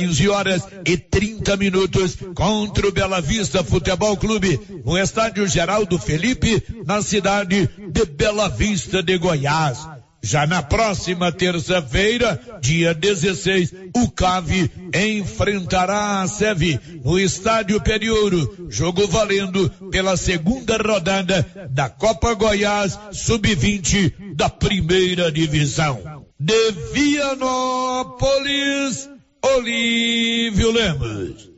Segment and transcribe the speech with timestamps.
[0.00, 6.64] 15 horas e 30 minutos contra o Bela Vista Futebol Clube, no estádio Geraldo Felipe,
[6.86, 9.86] na cidade de Bela Vista de Goiás.
[10.22, 19.06] Já na próxima terça-feira, dia 16, o CAV enfrentará a SEV no Estádio Periouro, jogo
[19.06, 26.24] valendo pela segunda rodada da Copa Goiás Sub-20 da primeira divisão.
[26.38, 29.09] De Vianópolis,
[29.42, 31.49] Olívio Lemos.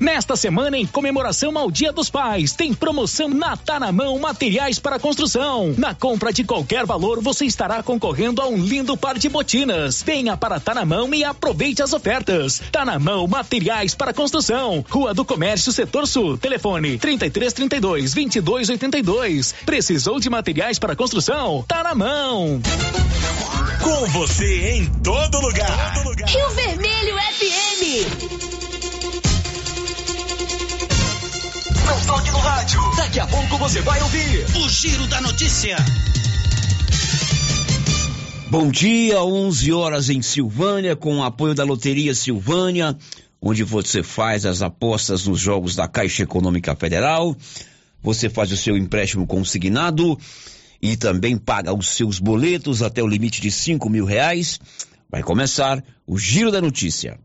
[0.00, 4.78] Nesta semana, em comemoração ao Dia dos Pais, tem promoção na Tá na Mão Materiais
[4.78, 5.74] para Construção.
[5.76, 10.02] Na compra de qualquer valor, você estará concorrendo a um lindo par de botinas.
[10.02, 12.62] Venha para Tá na Mão e aproveite as ofertas.
[12.72, 14.82] Tá na Mão Materiais para Construção.
[14.88, 16.38] Rua do Comércio, Setor Sul.
[16.38, 19.54] Telefone 3332 2282.
[19.66, 21.62] Precisou de materiais para construção?
[21.68, 22.58] Tá na mão.
[23.82, 25.94] Com você em todo lugar.
[25.94, 26.28] Todo lugar.
[26.28, 28.49] Rio Vermelho FM.
[32.20, 32.80] Toque no rádio.
[32.96, 35.76] Daqui a pouco você vai ouvir o Giro da Notícia.
[38.50, 42.96] Bom dia, 11 horas em Silvânia, com o apoio da Loteria Silvânia,
[43.40, 47.34] onde você faz as apostas nos jogos da Caixa Econômica Federal.
[48.02, 50.18] Você faz o seu empréstimo consignado
[50.82, 54.58] e também paga os seus boletos até o limite de cinco mil reais.
[55.08, 57.18] Vai começar o Giro da Notícia.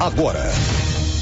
[0.00, 0.42] Agora.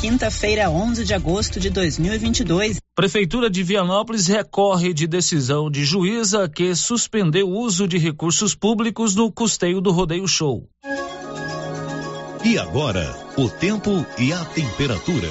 [0.00, 2.78] Quinta-feira, 11 de agosto de 2022.
[2.96, 9.14] Prefeitura de Vianópolis recorre de decisão de juíza que suspendeu o uso de recursos públicos
[9.14, 10.66] no custeio do Rodeio Show.
[12.42, 15.28] E agora, o tempo e a temperatura.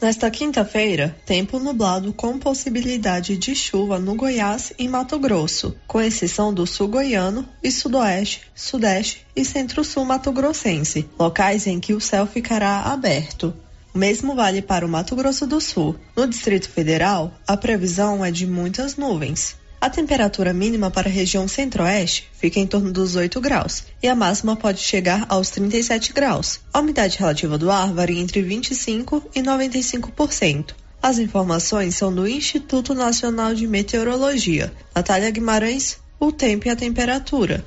[0.00, 6.54] Nesta quinta-feira, tempo nublado com possibilidade de chuva no Goiás e Mato Grosso, com exceção
[6.54, 12.82] do sul goiano e sudoeste, sudeste e centro-sul mato-grossense, locais em que o céu ficará
[12.82, 13.52] aberto.
[13.94, 15.96] O mesmo vale para o Mato Grosso do Sul.
[16.16, 19.56] No Distrito Federal, a previsão é de muitas nuvens.
[19.80, 24.14] A temperatura mínima para a região centro-oeste fica em torno dos 8 graus e a
[24.14, 26.58] máxima pode chegar aos 37 graus.
[26.72, 30.74] A umidade relativa do ar varia entre 25% e 95%.
[31.00, 34.72] As informações são do Instituto Nacional de Meteorologia.
[34.92, 37.64] Natália Guimarães, o tempo e a temperatura.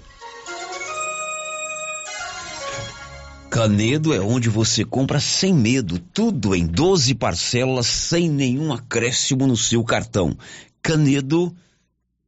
[3.52, 9.58] Canedo é onde você compra sem medo, tudo em 12 parcelas, sem nenhum acréscimo no
[9.58, 10.38] seu cartão.
[10.82, 11.54] Canedo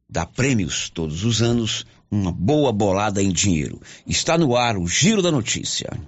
[0.06, 3.80] dá prêmios todos os anos, uma boa bolada em dinheiro.
[4.06, 5.98] Está no ar o Giro da Notícia.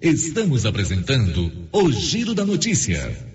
[0.00, 3.34] Estamos apresentando o Giro da Notícia.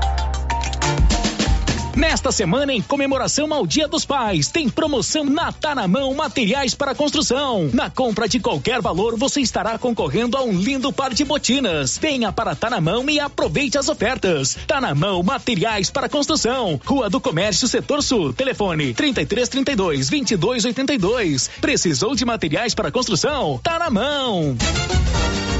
[1.95, 6.73] Nesta semana, em comemoração ao Dia dos Pais, tem promoção na Tá na Mão Materiais
[6.73, 7.69] para Construção.
[7.73, 11.97] Na compra de qualquer valor, você estará concorrendo a um lindo par de botinas.
[11.97, 14.57] Venha para Tá na Mão e aproveite as ofertas.
[14.65, 16.79] Tá na Mão Materiais para Construção.
[16.85, 18.31] Rua do Comércio, Setor Sul.
[18.33, 21.49] Telefone 3332 2282.
[21.59, 23.59] Precisou de materiais para construção?
[23.61, 24.55] Tá na mão.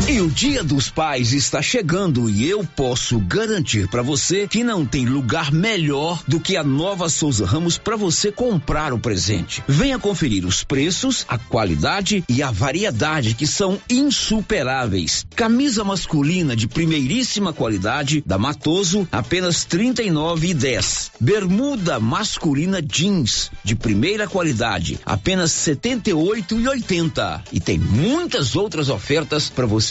[0.09, 4.85] E o Dia dos Pais está chegando e eu posso garantir para você que não
[4.85, 9.63] tem lugar melhor do que a Nova Souza Ramos para você comprar o presente.
[9.67, 15.25] Venha conferir os preços, a qualidade e a variedade que são insuperáveis.
[15.35, 21.11] Camisa masculina de primeiríssima qualidade da Matoso, apenas R$ 39,10.
[21.19, 27.43] Bermuda masculina jeans de primeira qualidade, apenas R$ 78,80.
[27.53, 29.90] E tem muitas outras ofertas para você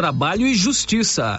[0.00, 1.38] Trabalho e Justiça.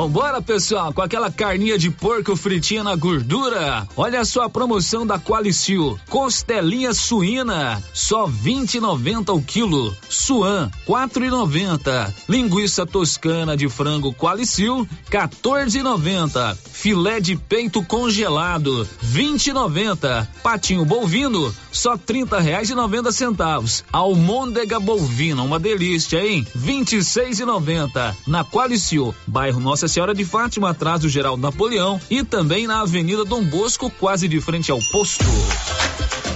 [0.00, 3.86] Vambora, pessoal, com aquela carninha de porco fritinha na gordura.
[3.94, 5.98] Olha só a promoção da Qualicil.
[6.08, 9.94] Costelinha suína, só 20,90 o quilo.
[10.08, 12.14] Suan, 4,90.
[12.30, 16.56] Linguiça toscana de frango Qualicil, 14,90.
[16.72, 20.26] Filé de peito congelado, 20,90.
[20.42, 23.84] Patinho bovino, só 30 reais e 90 centavos.
[23.92, 26.46] Almôndega bovina, uma delícia, hein?
[26.56, 28.16] 26,90.
[28.26, 33.24] Na Qualicil, bairro Nossa Senhora de Fátima, atrás do Geraldo Napoleão e também na Avenida
[33.24, 35.24] Dom Bosco, quase de frente ao posto.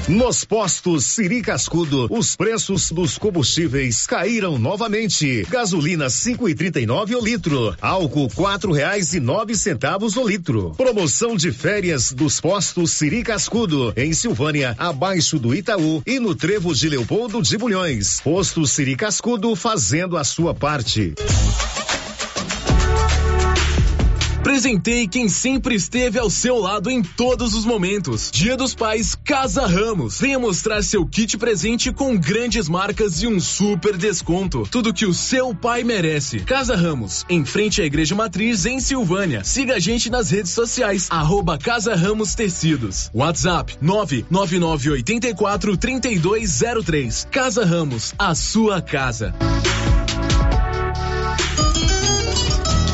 [0.07, 5.45] Nos postos Siri Cascudo, os preços dos combustíveis caíram novamente.
[5.51, 10.25] Gasolina cinco e trinta e nove o litro, álcool quatro reais e nove centavos o
[10.25, 10.71] litro.
[10.77, 16.73] Promoção de férias dos postos Siri Cascudo, em Silvânia, abaixo do Itaú e no Trevo
[16.73, 18.21] de Leopoldo de Bulhões.
[18.21, 21.15] Posto Siri Cascudo fazendo a sua parte.
[24.45, 28.31] Presentei quem sempre esteve ao seu lado em todos os momentos.
[28.31, 30.21] Dia dos Pais Casa Ramos.
[30.21, 34.69] Venha mostrar seu kit presente com grandes marcas e um super desconto.
[34.71, 36.41] Tudo que o seu pai merece.
[36.41, 39.43] Casa Ramos, em frente à Igreja Matriz, em Silvânia.
[39.43, 43.11] Siga a gente nas redes sociais, arroba Casa Ramos Tecidos.
[43.15, 47.29] WhatsApp 99984 3203.
[47.31, 49.35] Casa Ramos, a sua casa.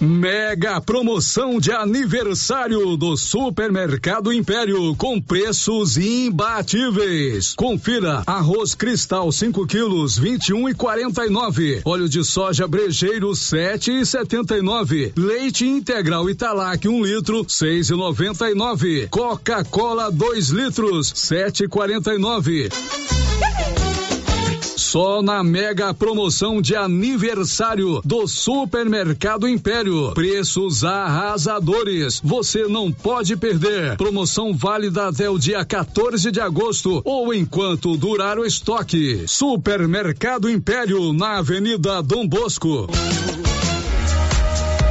[0.00, 7.52] Mega promoção de aniversário do Supermercado Império com preços imbatíveis.
[7.56, 11.82] Confira arroz cristal 5 quilos 21 e 49.
[11.84, 15.14] Óleo de soja brejeiro 7 e 79.
[15.16, 19.08] Leite integral Italac 1 um litro 6 e 99.
[19.10, 22.68] Coca-Cola 2 litros 7 e 49.
[24.88, 30.12] Só na mega promoção de aniversário do Supermercado Império.
[30.14, 32.22] Preços arrasadores.
[32.24, 33.98] Você não pode perder.
[33.98, 39.24] Promoção válida até o dia 14 de agosto ou enquanto durar o estoque.
[39.26, 42.86] Supermercado Império na Avenida Dom Bosco.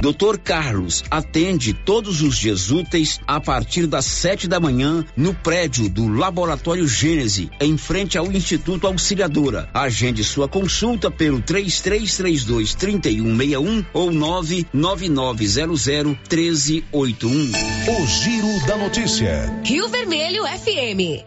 [0.00, 5.88] Doutor Carlos atende todos os dias úteis a partir das sete da manhã no prédio
[5.88, 9.70] do Laboratório Gênese, em frente ao Instituto Auxiliadora.
[9.72, 17.52] Agende sua consulta pelo 3332 3161 ou 99900 1381.
[17.88, 19.60] O Giro da Notícia.
[19.64, 21.24] Rio Vermelho FM.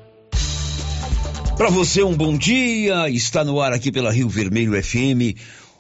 [1.57, 5.35] Para você um bom dia, está no ar aqui pela Rio Vermelho FM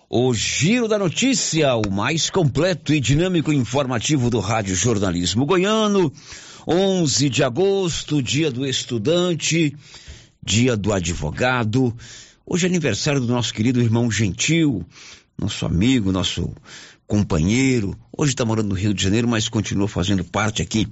[0.09, 6.11] o Giro da Notícia, o mais completo e dinâmico informativo do Rádio Jornalismo Goiano.
[6.67, 9.75] 11 de agosto, dia do estudante,
[10.43, 11.95] dia do advogado.
[12.43, 14.83] Hoje é aniversário do nosso querido irmão Gentil,
[15.37, 16.51] nosso amigo, nosso
[17.05, 17.95] companheiro.
[18.15, 20.87] Hoje está morando no Rio de Janeiro, mas continua fazendo parte aqui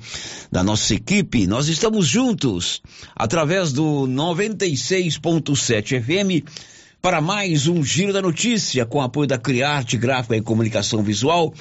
[0.51, 1.47] da nossa equipe.
[1.47, 2.83] Nós estamos juntos
[3.15, 6.45] através do 96.7 FM
[7.01, 11.53] para mais um Giro da Notícia com apoio da Criarte Gráfica e Comunicação Visual,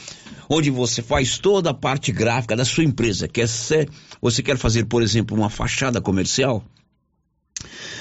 [0.49, 3.28] onde você faz toda a parte gráfica da sua empresa.
[3.28, 3.88] Quer ser,
[4.21, 6.64] você quer fazer, por exemplo, uma fachada comercial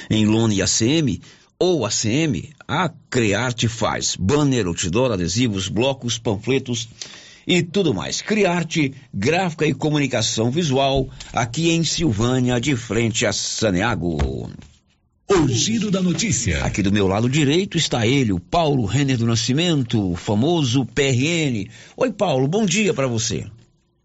[0.09, 1.21] em lona e ACM
[1.59, 6.89] ou ACM, a Criarte faz banner, outdoor, adesivos, blocos, panfletos
[7.47, 8.21] e tudo mais.
[8.21, 14.49] Criarte Gráfica e Comunicação Visual aqui em Silvânia, de frente a Saneago.
[15.27, 16.63] O Giro da Notícia.
[16.63, 21.67] Aqui do meu lado direito está ele, o Paulo Renner do Nascimento, o famoso PRN.
[21.97, 23.43] Oi, Paulo, bom dia para você.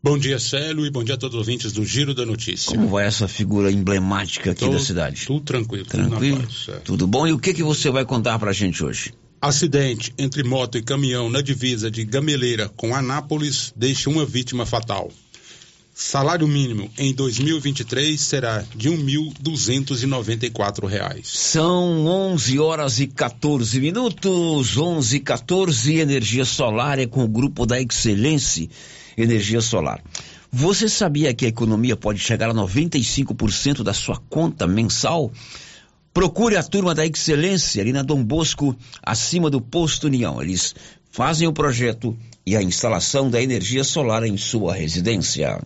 [0.02, 2.74] Bom dia, Célio, e bom dia a todos os ouvintes do Giro da Notícia.
[2.74, 5.26] Como vai essa figura emblemática aqui Tô, da cidade?
[5.26, 6.38] Tudo tranquilo, tranquilo.
[6.38, 6.80] Tudo, paz, é.
[6.80, 7.26] tudo bom?
[7.26, 9.12] E o que que você vai contar pra gente hoje?
[9.42, 15.10] Acidente entre moto e caminhão na divisa de Gameleira com Anápolis deixa uma vítima fatal.
[15.92, 18.96] Salário mínimo em 2023 será de R$
[19.42, 21.24] 1.294.
[21.24, 27.66] São 11 horas e 14 minutos, 11 e 14, energia solar é com o grupo
[27.66, 28.68] da Excelência.
[29.16, 30.02] energia solar.
[30.50, 35.30] Você sabia que a economia pode chegar a 95% da sua conta mensal?
[36.14, 40.42] Procure a turma da Excelência ali na Dom Bosco, acima do Posto União.
[40.42, 40.74] Eles
[41.10, 42.16] fazem o projeto
[42.46, 45.60] e a instalação da energia solar em sua residência.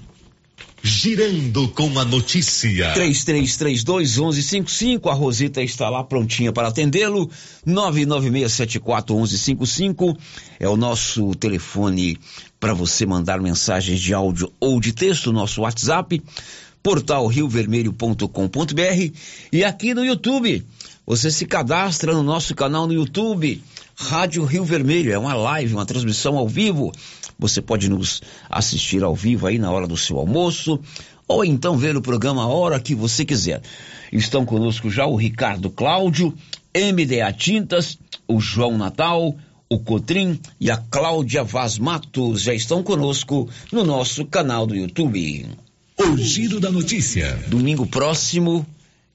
[0.86, 2.92] Girando com a notícia.
[2.92, 7.30] 3332-1155, a Rosita está lá prontinha para atendê-lo.
[7.66, 10.14] 99674-1155
[10.60, 12.18] é o nosso telefone
[12.60, 16.22] para você mandar mensagens de áudio ou de texto, nosso WhatsApp,
[16.82, 19.10] portal riovermelho.com.br
[19.50, 20.66] e aqui no YouTube.
[21.06, 23.62] Você se cadastra no nosso canal no YouTube,
[23.96, 26.92] Rádio Rio Vermelho, é uma live, uma transmissão ao vivo
[27.38, 30.80] você pode nos assistir ao vivo aí na hora do seu almoço,
[31.26, 33.62] ou então ver o programa a hora que você quiser.
[34.12, 36.34] Estão conosco já o Ricardo Cláudio,
[36.74, 37.98] MDA Tintas,
[38.28, 39.34] o João Natal,
[39.68, 45.46] o Cotrim e a Cláudia Vaz Matos já estão conosco no nosso canal do YouTube.
[45.98, 47.38] O Giro da Notícia.
[47.48, 48.66] Domingo próximo,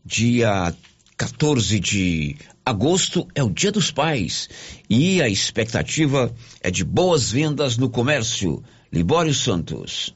[0.03, 0.73] dia
[1.19, 4.47] 14 de agosto é o Dia dos Pais
[4.89, 8.63] e a expectativa é de boas vendas no comércio.
[8.89, 10.15] Libório Santos.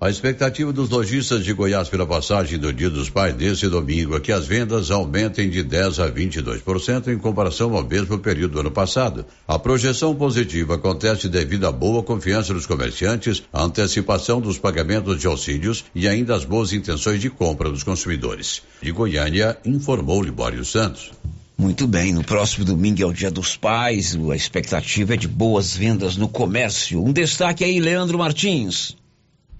[0.00, 4.20] A expectativa dos lojistas de Goiás pela passagem do Dia dos Pais desse domingo é
[4.20, 8.70] que as vendas aumentem de 10 a 22% em comparação ao mesmo período do ano
[8.70, 9.26] passado.
[9.48, 15.26] A projeção positiva acontece devido à boa confiança dos comerciantes, a antecipação dos pagamentos de
[15.26, 18.62] auxílios e ainda as boas intenções de compra dos consumidores.
[18.80, 21.10] De Goiânia, informou Libório Santos.
[21.58, 25.76] Muito bem, no próximo domingo é o Dia dos Pais, a expectativa é de boas
[25.76, 27.04] vendas no comércio.
[27.04, 28.96] Um destaque aí, Leandro Martins.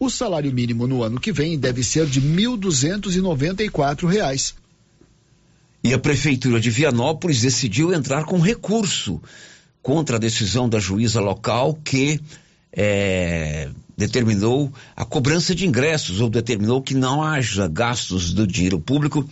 [0.00, 4.55] O salário mínimo no ano que vem deve ser de R$ 1.294.
[5.83, 9.21] E a Prefeitura de Vianópolis decidiu entrar com recurso
[9.83, 12.21] contra a decisão da juíza local que
[12.73, 19.28] é, determinou a cobrança de ingressos ou determinou que não haja gastos do dinheiro público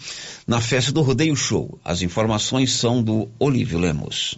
[0.46, 1.78] na festa do Rodeio Show.
[1.84, 4.36] As informações são do Olívio Lemos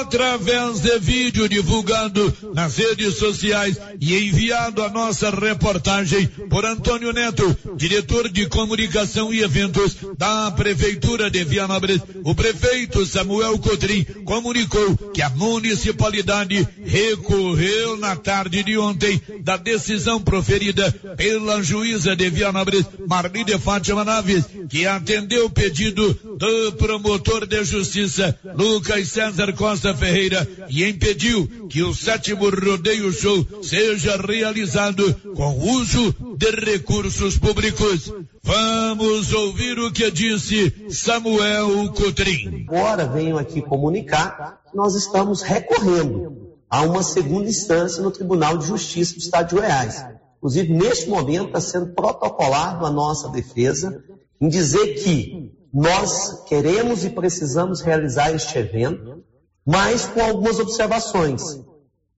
[0.00, 7.56] através de vídeo divulgado nas redes sociais e enviado a nossa reportagem por Antônio Neto,
[7.76, 12.00] diretor de comunicação e eventos da Prefeitura de Vianópolis.
[12.24, 20.20] O prefeito Samuel Cotrim comunicou que a municipalidade recorreu na tarde de ontem da decisão
[20.20, 27.46] proferida pela juíza de Vianópolis, Marli de Fátima Naves, que atendeu o pedido do promotor
[27.46, 35.14] de justiça, Lucas César Costa Ferreira e impediu que o sétimo rodeio show seja realizado
[35.34, 38.12] com uso de recursos públicos.
[38.42, 42.66] Vamos ouvir o que disse Samuel Cotrim.
[42.68, 48.66] Agora venho aqui comunicar que nós estamos recorrendo a uma segunda instância no Tribunal de
[48.66, 50.06] Justiça do Estado de Goiás.
[50.38, 54.02] Inclusive, neste momento, está sendo protocolado a nossa defesa
[54.40, 59.22] em dizer que nós queremos e precisamos realizar este evento,
[59.70, 61.60] mas com algumas observações.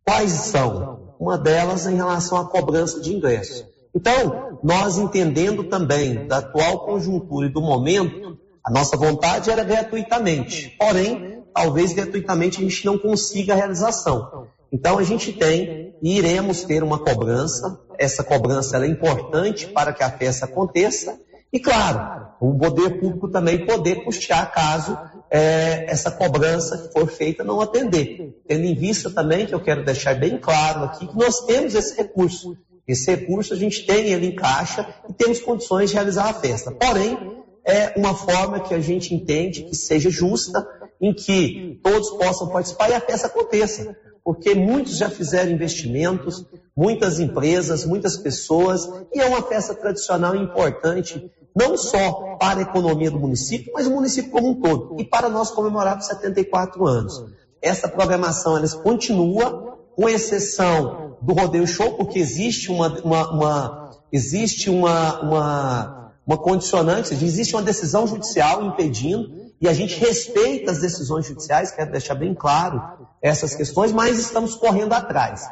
[0.07, 1.15] Quais são?
[1.21, 3.67] Uma delas em relação à cobrança de ingresso.
[3.95, 10.75] Então, nós entendendo também da atual conjuntura e do momento, a nossa vontade era gratuitamente.
[10.79, 14.47] Porém, talvez gratuitamente a gente não consiga a realização.
[14.73, 17.79] Então, a gente tem e iremos ter uma cobrança.
[17.99, 21.19] Essa cobrança é importante para que a festa aconteça.
[21.53, 24.97] E, claro, o poder público também poder custear caso
[25.33, 28.39] é, essa cobrança que for feita não atender.
[28.47, 31.97] Tendo em vista também, que eu quero deixar bem claro aqui, que nós temos esse
[31.97, 32.55] recurso.
[32.87, 36.71] Esse recurso a gente tem ele em caixa e temos condições de realizar a festa.
[36.71, 37.17] Porém,
[37.65, 40.69] é uma forma que a gente entende que seja justa,
[41.01, 43.97] em que todos possam participar e a festa aconteça.
[44.23, 46.45] Porque muitos já fizeram investimentos,
[46.77, 53.11] muitas empresas, muitas pessoas, e é uma festa tradicional importante não só para a economia
[53.11, 57.25] do município, mas o município como um todo, e para nós comemorarmos 74 anos.
[57.61, 64.69] Essa programação ela continua, com exceção do rodeio show, porque existe uma, uma, uma existe
[64.69, 71.27] uma, uma, uma condicionante, existe uma decisão judicial impedindo, e a gente respeita as decisões
[71.27, 72.83] judiciais, quero deixar bem claro
[73.23, 75.49] essas questões, mas estamos correndo atrás.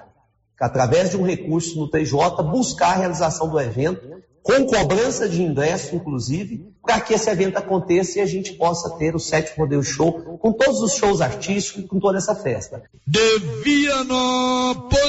[0.61, 5.95] Através de um recurso no TJ, buscar a realização do evento, com cobrança de ingresso,
[5.95, 10.39] inclusive, para que esse evento aconteça e a gente possa ter o sétimo Rodeio Show,
[10.39, 12.83] com todos os shows artísticos, com toda essa festa.
[13.07, 15.05] De Vianópolis,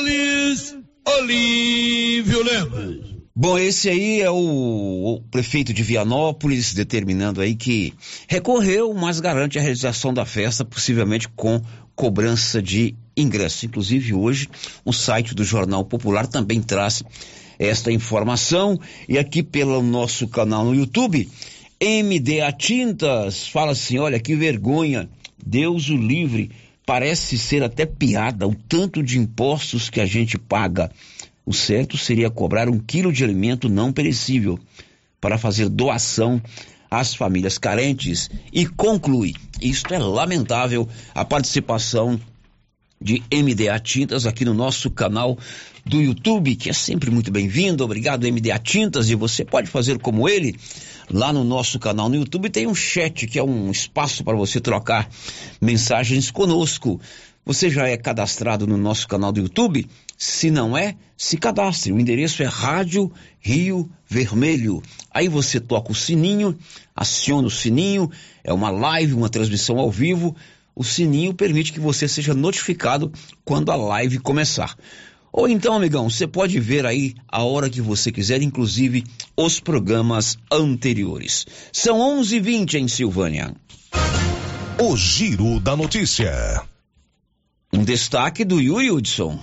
[1.08, 3.12] Olívio Lemos.
[3.34, 7.94] Bom, esse aí é o, o, prefeito de Vianópolis determinando aí que
[8.28, 11.62] recorreu, mas garante a realização da festa, possivelmente com
[11.96, 13.64] cobrança de ingressos.
[13.64, 14.50] Inclusive, hoje,
[14.84, 17.02] o site do Jornal Popular também traz
[17.62, 18.80] esta informação.
[19.08, 21.30] E aqui pelo nosso canal no YouTube,
[21.80, 25.08] MDA Tintas fala assim: olha que vergonha,
[25.46, 26.50] Deus o livre.
[26.84, 30.92] Parece ser até piada o tanto de impostos que a gente paga.
[31.46, 34.60] O certo seria cobrar um quilo de alimento não perecível
[35.20, 36.42] para fazer doação
[36.90, 42.20] às famílias carentes e conclui: isto é lamentável a participação
[43.00, 45.38] de MDA Tintas aqui no nosso canal
[45.86, 47.84] do YouTube, que é sempre muito bem-vindo.
[47.84, 50.56] Obrigado, MDA Tintas, e você pode fazer como ele.
[51.10, 54.60] Lá no nosso canal no YouTube tem um chat, que é um espaço para você
[54.60, 55.10] trocar
[55.60, 57.00] mensagens conosco.
[57.44, 59.88] Você já é cadastrado no nosso canal do YouTube?
[60.16, 61.92] Se não é, se cadastre.
[61.92, 64.82] O endereço é Rádio Rio Vermelho.
[65.12, 66.56] Aí você toca o sininho,
[66.96, 68.10] aciona o sininho,
[68.44, 70.36] é uma live, uma transmissão ao vivo.
[70.76, 73.12] O sininho permite que você seja notificado
[73.44, 74.76] quando a live começar.
[75.34, 80.38] Ou então, amigão, você pode ver aí a hora que você quiser, inclusive os programas
[80.52, 81.46] anteriores.
[81.72, 83.56] São 11:20 em Silvânia.
[84.78, 86.64] O Giro da Notícia.
[87.72, 89.40] Um destaque do Yuri Hudson.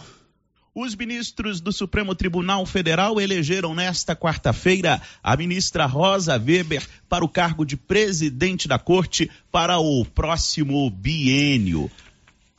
[0.74, 7.28] Os ministros do Supremo Tribunal Federal elegeram nesta quarta-feira a ministra Rosa Weber para o
[7.28, 11.90] cargo de presidente da corte para o próximo biênio.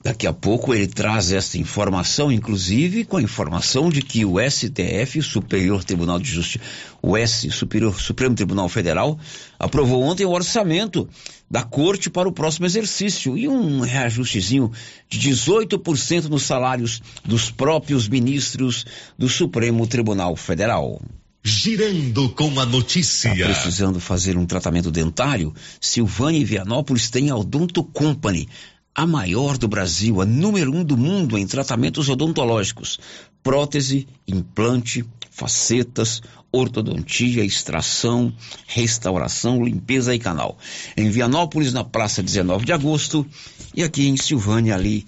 [0.09, 5.21] Daqui a pouco ele traz essa informação, inclusive com a informação de que o STF,
[5.21, 6.65] Superior Tribunal de Justiça,
[6.99, 9.19] o S, Superior Supremo Tribunal Federal,
[9.59, 11.07] aprovou ontem o orçamento
[11.47, 14.71] da Corte para o próximo exercício e um reajustezinho
[15.07, 20.99] de 18% nos salários dos próprios ministros do Supremo Tribunal Federal.
[21.43, 23.29] Girando com a notícia.
[23.29, 25.53] Tá precisando fazer um tratamento dentário?
[25.79, 28.49] Silvânia e Vianópolis tem a Odonto Company
[28.93, 32.99] a maior do Brasil, a número um do mundo em tratamentos odontológicos.
[33.41, 36.21] Prótese, implante, facetas,
[36.51, 38.33] ortodontia, extração,
[38.67, 40.57] restauração, limpeza e canal.
[40.97, 43.25] Em Vianópolis, na Praça 19 de Agosto,
[43.73, 45.05] e aqui em Silvânia, ali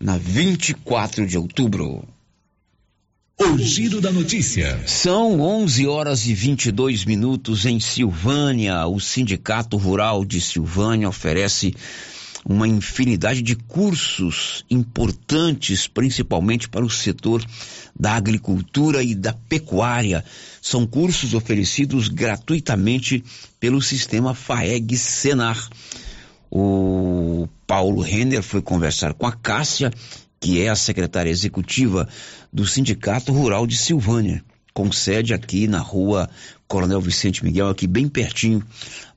[0.00, 2.02] na 24 de outubro.
[3.38, 4.82] O giro da notícia.
[4.86, 8.86] São 11 horas e 22 minutos em Silvânia.
[8.86, 11.74] O Sindicato Rural de Silvânia oferece
[12.44, 17.44] uma infinidade de cursos importantes, principalmente para o setor
[17.98, 20.24] da agricultura e da pecuária.
[20.62, 23.22] São cursos oferecidos gratuitamente
[23.58, 25.68] pelo sistema FAEG Senar.
[26.50, 29.92] O Paulo Renner foi conversar com a Cássia,
[30.40, 32.08] que é a secretária executiva
[32.52, 36.28] do Sindicato Rural de Silvânia, com sede aqui na rua
[36.66, 38.64] Coronel Vicente Miguel, aqui bem pertinho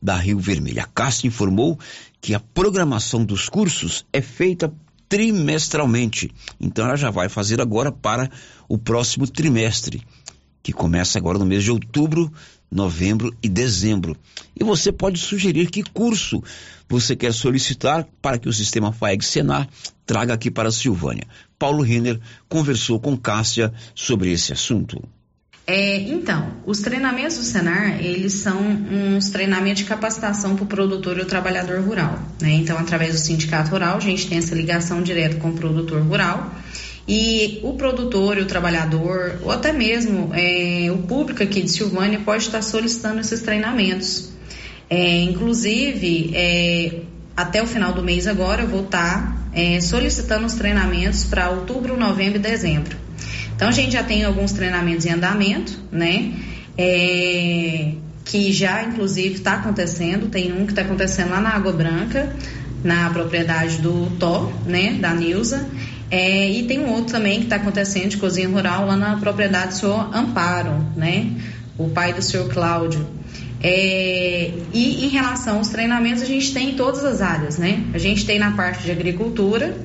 [0.01, 0.81] da Rio Vermelho.
[0.81, 1.79] A Cássia informou
[2.23, 4.73] que a programação dos cursos é feita
[5.09, 6.31] trimestralmente.
[6.57, 8.31] Então ela já vai fazer agora para
[8.65, 10.01] o próximo trimestre,
[10.63, 12.31] que começa agora no mês de outubro,
[12.71, 14.15] novembro e dezembro.
[14.57, 16.41] E você pode sugerir que curso
[16.87, 19.67] você quer solicitar para que o sistema FAEG Senar
[20.05, 21.27] traga aqui para a Silvânia.
[21.59, 25.03] Paulo Renner conversou com Cássia sobre esse assunto.
[25.65, 31.17] É, então, os treinamentos do Senar, eles são uns treinamentos de capacitação para o produtor
[31.17, 32.19] e o trabalhador rural.
[32.41, 32.51] Né?
[32.51, 36.53] Então, através do sindicato rural, a gente tem essa ligação direta com o produtor rural
[37.07, 42.19] e o produtor e o trabalhador, ou até mesmo é, o público aqui de Silvânia,
[42.19, 44.31] pode estar solicitando esses treinamentos.
[44.89, 47.01] É, inclusive, é,
[47.35, 51.97] até o final do mês agora, eu vou estar é, solicitando os treinamentos para outubro,
[51.97, 53.02] novembro e dezembro.
[53.55, 56.33] Então a gente já tem alguns treinamentos em andamento, né?
[56.77, 57.91] É,
[58.25, 60.29] que já inclusive está acontecendo.
[60.29, 62.35] Tem um que está acontecendo lá na Água Branca,
[62.83, 64.97] na propriedade do Tó, né?
[64.99, 65.67] Da Nilza.
[66.09, 69.69] É, e tem um outro também que está acontecendo de cozinha rural lá na propriedade
[69.69, 71.31] do senhor Amparo, né?
[71.77, 73.05] O pai do senhor Cláudio.
[73.63, 77.81] É, e em relação aos treinamentos, a gente tem em todas as áreas, né?
[77.93, 79.75] A gente tem na parte de agricultura,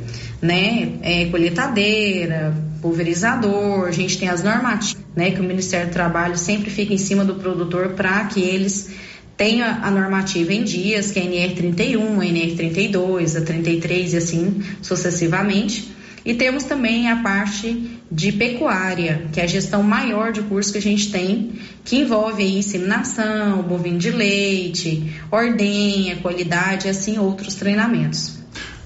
[0.42, 0.98] né?
[1.00, 5.30] É, colheitadeira, pulverizador, a gente tem as normativas, né?
[5.30, 8.90] Que o Ministério do Trabalho sempre fica em cima do produtor para que eles
[9.36, 14.62] tenham a normativa em dias, que é a NR31, a NR32, a 33 e assim
[14.82, 15.96] sucessivamente.
[16.24, 20.78] E temos também a parte de pecuária, que é a gestão maior de curso que
[20.78, 21.52] a gente tem,
[21.84, 28.38] que envolve inseminação, bovino de leite, ordenha, qualidade e assim outros treinamentos.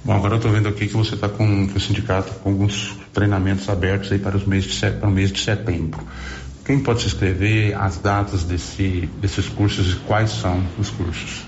[0.05, 3.69] Bom, agora eu estou vendo aqui que você está com, o sindicato com alguns treinamentos
[3.69, 6.01] abertos aí para, os meses de, para o mês de setembro.
[6.65, 11.45] Quem pode se inscrever, as datas desse, desses cursos e quais são os cursos?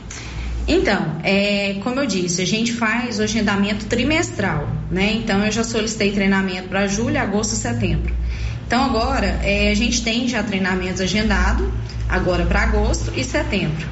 [0.67, 5.13] Então, é, como eu disse, a gente faz o agendamento trimestral, né?
[5.13, 8.15] Então, eu já solicitei treinamento para julho, agosto e setembro.
[8.67, 11.69] Então, agora, é, a gente tem já treinamentos agendados,
[12.09, 13.87] agora para agosto e setembro.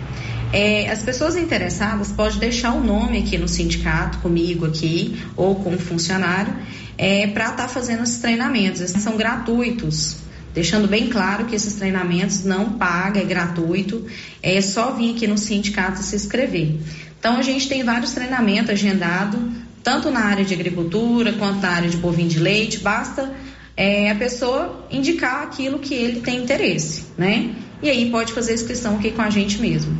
[0.53, 5.75] É, as pessoas interessadas podem deixar o nome aqui no sindicato, comigo aqui, ou com
[5.75, 6.55] o funcionário,
[6.99, 8.81] é, para estar tá fazendo esses treinamentos.
[8.91, 10.19] São gratuitos,
[10.53, 14.07] deixando bem claro que esses treinamentos não paga, é gratuito,
[14.43, 16.77] é só vir aqui no sindicato e se inscrever.
[17.19, 19.41] Então a gente tem vários treinamentos agendados,
[19.83, 23.33] tanto na área de agricultura quanto na área de bovino de leite, basta
[23.75, 27.55] é, a pessoa indicar aquilo que ele tem interesse, né?
[27.83, 29.99] E aí pode fazer a inscrição aqui com a gente mesmo.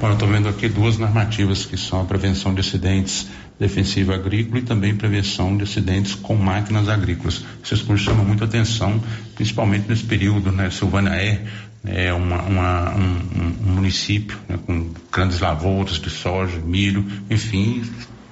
[0.00, 3.26] Bom, eu estou vendo aqui duas normativas que são a prevenção de acidentes
[3.58, 7.44] defensivo agrícola e também prevenção de acidentes com máquinas agrícolas.
[7.64, 9.02] Esses cursos chamam muito atenção,
[9.34, 10.70] principalmente nesse período, né?
[10.70, 11.44] Silvânia é,
[11.84, 14.56] é uma, uma, um, um, município né?
[14.64, 17.82] com grandes lavouras de soja, milho, enfim,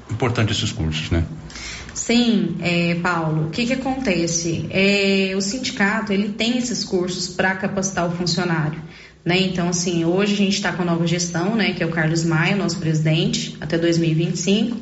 [0.08, 1.24] importante esses cursos, né?
[1.92, 3.46] Sim, é, Paulo.
[3.46, 4.68] O que, que acontece?
[4.70, 8.80] É, o sindicato ele tem esses cursos para capacitar o funcionário.
[9.26, 9.40] Né?
[9.40, 12.22] Então, assim, hoje a gente está com a nova gestão, né, que é o Carlos
[12.24, 14.78] Maia, nosso presidente, até 2025.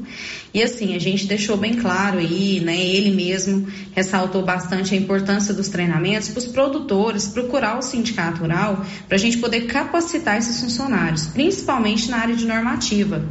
[0.54, 5.52] E assim, a gente deixou bem claro aí, né, ele mesmo ressaltou bastante a importância
[5.52, 10.60] dos treinamentos para os produtores procurar o sindicato rural para a gente poder capacitar esses
[10.60, 13.24] funcionários, principalmente na área de normativa.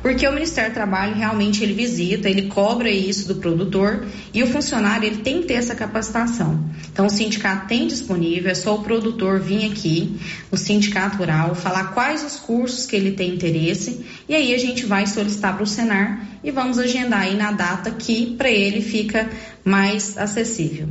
[0.00, 4.46] Porque o Ministério do Trabalho realmente ele visita, ele cobra isso do produtor e o
[4.46, 6.64] funcionário ele tem que ter essa capacitação.
[6.92, 10.16] Então o sindicato tem disponível, é só o produtor vir aqui
[10.52, 14.86] no sindicato rural, falar quais os cursos que ele tem interesse e aí a gente
[14.86, 19.30] vai solicitar para o Senar e vamos agendar aí na data que para ele fica
[19.64, 20.88] mais acessível.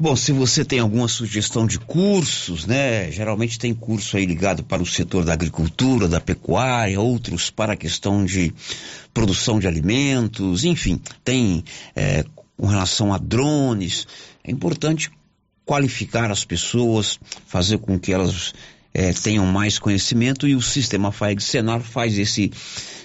[0.00, 3.10] Bom, se você tem alguma sugestão de cursos, né?
[3.10, 7.76] Geralmente tem curso aí ligado para o setor da agricultura, da pecuária, outros para a
[7.76, 8.54] questão de
[9.12, 11.64] produção de alimentos, enfim, tem
[11.96, 12.24] é,
[12.56, 14.06] com relação a drones.
[14.44, 15.10] É importante
[15.64, 18.54] qualificar as pessoas, fazer com que elas
[18.92, 22.50] é, tenham mais conhecimento e o sistema FAEG Senar faz esse,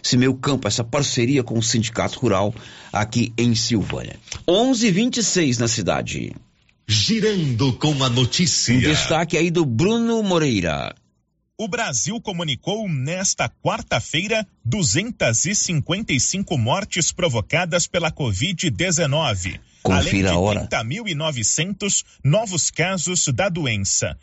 [0.03, 2.53] esse meio campo, essa parceria com o Sindicato Rural
[2.91, 4.17] aqui em Silvânia.
[4.47, 6.33] 11:26 na cidade.
[6.87, 8.75] Girando com a notícia.
[8.75, 10.93] Um destaque aí do Bruno Moreira.
[11.57, 19.59] O Brasil comunicou nesta quarta-feira 255 mortes provocadas pela Covid-19.
[19.83, 20.67] Confira a hora.
[20.67, 24.17] 30.900 novos casos da doença.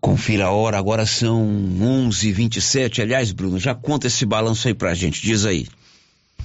[0.00, 3.02] Confira a hora, agora são 11:27.
[3.02, 5.68] Aliás, Bruno, já conta esse balanço aí pra gente, diz aí.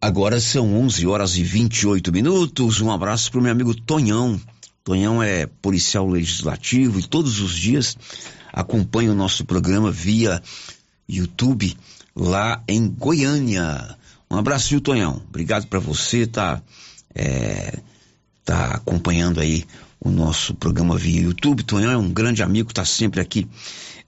[0.00, 2.80] Agora são 11 horas e 28 minutos.
[2.80, 4.40] Um abraço para o meu amigo Tonhão.
[4.82, 7.96] Tonhão é policial legislativo e todos os dias
[8.52, 10.42] acompanha o nosso programa via
[11.08, 11.76] YouTube
[12.16, 13.96] lá em Goiânia.
[14.30, 15.22] Um abraço, viu, Tonhão?
[15.28, 16.62] Obrigado para você, tá,
[17.14, 17.78] é,
[18.50, 19.64] tá acompanhando aí
[20.00, 21.62] o nosso programa via YouTube.
[21.62, 23.46] Tonhão é um grande amigo, tá sempre aqui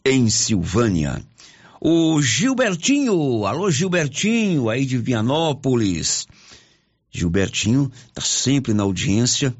[0.04, 1.22] em Silvânia.
[1.80, 6.26] O Gilbertinho, alô Gilbertinho, aí de Vianópolis.
[7.08, 9.54] Gilbertinho tá sempre na audiência.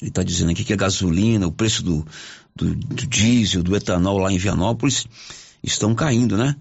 [0.00, 2.06] Ele tá dizendo aqui que a gasolina, o preço do,
[2.54, 5.04] do, do diesel, do etanol lá em Vianópolis
[5.64, 6.54] estão caindo, né?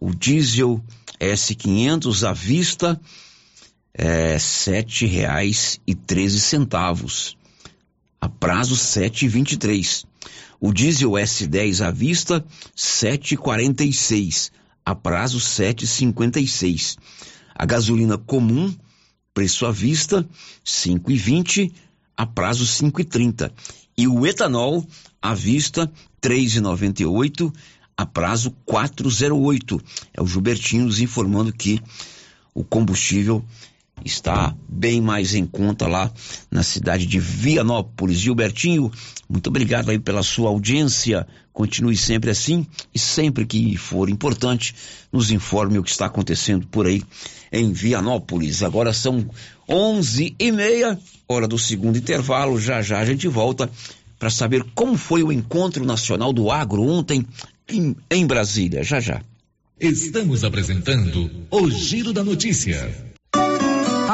[0.00, 0.80] O diesel
[1.18, 3.00] S500 à vista
[3.94, 4.36] é
[6.06, 7.36] treze centavos.
[8.20, 10.04] A prazo sete e vinte e três.
[10.60, 12.44] O diesel S10 à vista,
[12.76, 14.50] 7,46.
[14.84, 16.98] A prazo, 7,56.
[17.54, 18.74] A gasolina comum,
[19.32, 20.28] preço à vista,
[20.64, 21.72] 5,20.
[22.14, 23.50] A prazo, 5,30.
[23.96, 24.86] E o etanol
[25.22, 25.90] à vista,
[26.22, 27.50] 3,98.
[27.96, 29.80] a prazo 408.
[30.12, 31.80] É o Gilbertinho nos informando que
[32.54, 33.42] o combustível
[34.04, 36.10] está bem mais em conta lá
[36.50, 38.18] na cidade de Vianópolis.
[38.18, 38.90] Gilbertinho,
[39.28, 41.26] muito obrigado aí pela sua audiência.
[41.52, 44.74] Continue sempre assim e sempre que for importante,
[45.12, 47.02] nos informe o que está acontecendo por aí
[47.52, 48.62] em Vianópolis.
[48.62, 49.28] Agora são
[49.68, 52.60] onze e meia, hora do segundo intervalo.
[52.60, 53.70] Já já a gente volta
[54.18, 57.26] para saber como foi o encontro nacional do agro ontem
[57.68, 58.82] em, em Brasília.
[58.82, 59.22] Já já.
[59.80, 63.09] Estamos apresentando o Giro da Notícia.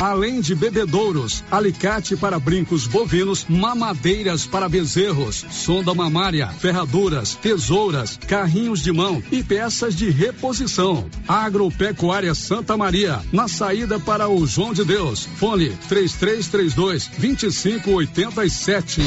[0.00, 8.80] Além de bebedouros, alicate para brincos bovinos, mamadeiras para bezerros, sonda mamária, ferraduras, tesouras, carrinhos
[8.80, 11.04] de mão e peças de reposição.
[11.26, 15.28] Agropecuária Santa Maria, na saída para o João de Deus.
[15.36, 19.00] Fone 3332 2587.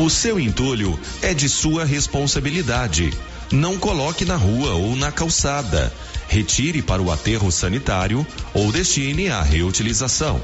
[0.00, 3.12] O seu entulho é de sua responsabilidade.
[3.52, 5.92] Não coloque na rua ou na calçada
[6.32, 10.40] retire para o aterro sanitário ou destine à reutilização.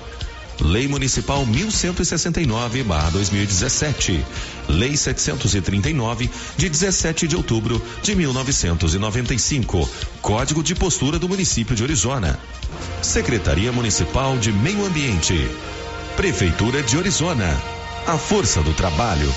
[0.60, 4.22] Lei Municipal 1169/2017.
[4.68, 9.88] Lei 739 de 17 de outubro de 1995.
[10.20, 12.38] Código de postura do município de Orizona.
[13.00, 15.50] Secretaria Municipal de Meio Ambiente.
[16.16, 17.48] Prefeitura de Orizona.
[18.06, 19.32] A força do trabalho.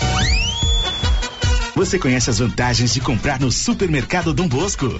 [1.75, 4.99] Você conhece as vantagens de comprar no Supermercado Dom Bosco?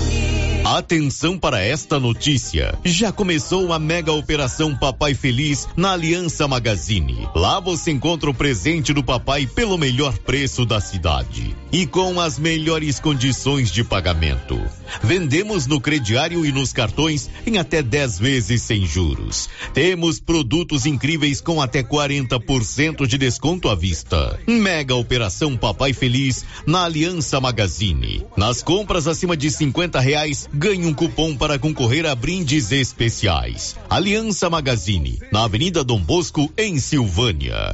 [0.71, 2.79] Atenção para esta notícia.
[2.85, 7.27] Já começou a mega operação Papai Feliz na Aliança Magazine.
[7.35, 12.39] Lá você encontra o presente do papai pelo melhor preço da cidade e com as
[12.39, 14.61] melhores condições de pagamento.
[15.03, 19.49] Vendemos no crediário e nos cartões em até 10 vezes sem juros.
[19.73, 24.39] Temos produtos incríveis com até 40% de desconto à vista.
[24.47, 28.25] Mega operação Papai Feliz na Aliança Magazine.
[28.37, 33.75] Nas compras acima de 50 reais ganhe um cupom para concorrer a brindes especiais.
[33.89, 37.73] Aliança Magazine, na Avenida Dom Bosco, em Silvânia.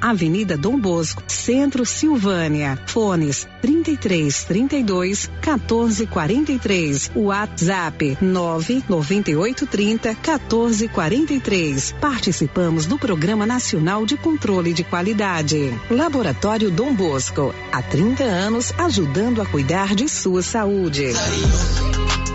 [0.00, 2.78] Avenida Dom Bosco, Centro Silvânia.
[2.86, 7.12] Fones 33 32 14 43.
[7.14, 11.94] WhatsApp 998 30 14 43.
[12.00, 15.72] Participamos do Programa Nacional de Controle de Qualidade.
[15.90, 21.12] Laboratório Dom Bosco, há 30 anos ajudando a cuidar de sua saúde.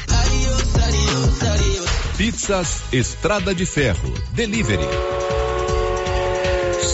[2.16, 4.12] Pizzas Estrada de Ferro.
[4.32, 4.88] Delivery.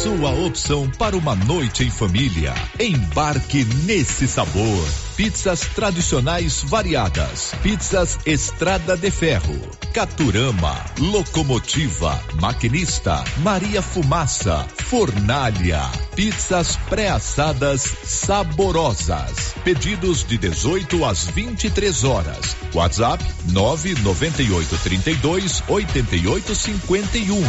[0.03, 2.53] Sua opção para uma noite em família.
[2.79, 5.04] Embarque nesse sabor.
[5.17, 7.53] Pizzas tradicionais variadas.
[7.63, 9.55] Pizzas Estrada de Ferro.
[9.93, 10.75] Caturama.
[10.99, 12.21] Locomotiva.
[12.41, 13.23] Maquinista.
[13.39, 14.67] Maria Fumaça.
[14.77, 15.83] Fornalha.
[16.17, 19.55] Pizzas pré-assadas saborosas.
[19.63, 22.57] Pedidos de 18 às 23 horas.
[22.75, 27.41] WhatsApp 998 32 88 51.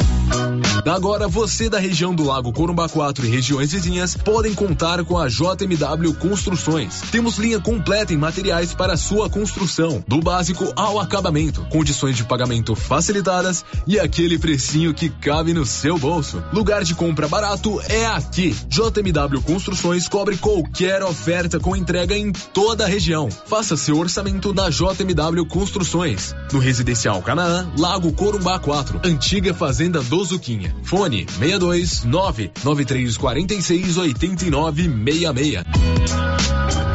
[0.86, 5.28] Agora você da região do Lago Corumbá 4 e regiões vizinhas podem contar com a
[5.28, 7.01] JMW Construções.
[7.11, 12.76] Temos linha completa em materiais para sua construção, do básico ao acabamento, condições de pagamento
[12.76, 16.43] facilitadas e aquele precinho que cabe no seu bolso.
[16.53, 18.56] Lugar de compra barato é aqui.
[18.68, 23.30] JMW Construções cobre qualquer oferta com entrega em toda a região.
[23.30, 26.36] Faça seu orçamento na JMW Construções.
[26.51, 30.76] No Residencial Canaã, Lago Corumbá 4, antiga Fazenda do Zuquinha.
[30.84, 36.95] Fone 62 99346 8966.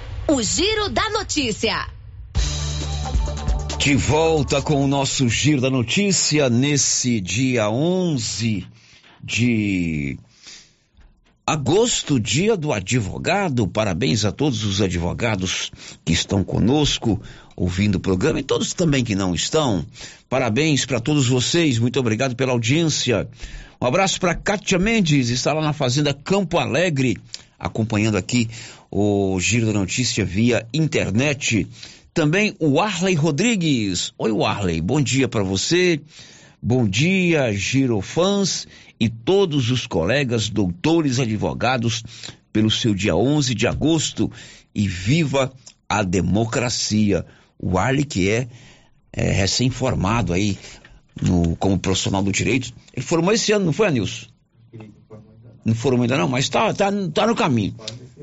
[0.27, 1.87] O Giro da Notícia.
[3.77, 8.65] De volta com o nosso Giro da Notícia nesse dia 11
[9.23, 10.17] de
[11.45, 13.67] Agosto, dia do advogado.
[13.67, 15.71] Parabéns a todos os advogados
[16.05, 17.19] que estão conosco,
[17.61, 19.85] ouvindo o programa e todos também que não estão.
[20.27, 21.77] Parabéns para todos vocês.
[21.77, 23.29] Muito obrigado pela audiência.
[23.79, 27.19] Um abraço para Kátia Mendes, está lá na Fazenda Campo Alegre,
[27.59, 28.49] acompanhando aqui
[28.89, 31.67] o Giro da Notícia via internet.
[32.15, 34.11] Também o Arley Rodrigues.
[34.17, 36.01] Oi, Arley, bom dia para você.
[36.59, 38.67] Bom dia, Girofãs
[38.99, 42.03] e todos os colegas doutores advogados
[42.51, 44.31] pelo seu dia 11 de agosto
[44.73, 45.53] e viva
[45.87, 47.23] a democracia.
[47.61, 48.47] O Arley que é,
[49.13, 50.57] é recém-formado aí
[51.21, 52.73] no, como profissional do direito.
[52.93, 54.27] Ele formou esse ano, não foi, Anilson?
[55.63, 57.75] Não formou ainda não, mas tá, tá, tá no caminho.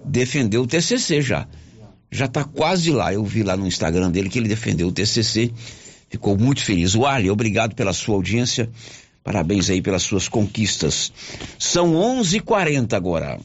[0.04, 1.46] Defendeu o TCC já
[2.10, 3.12] já está quase lá.
[3.12, 5.52] Eu vi lá no Instagram dele que ele defendeu o TCC,
[6.08, 6.94] ficou muito feliz.
[6.94, 8.68] O Ali, obrigado pela sua audiência,
[9.22, 11.12] parabéns aí pelas suas conquistas.
[11.58, 13.38] São 11:40 agora.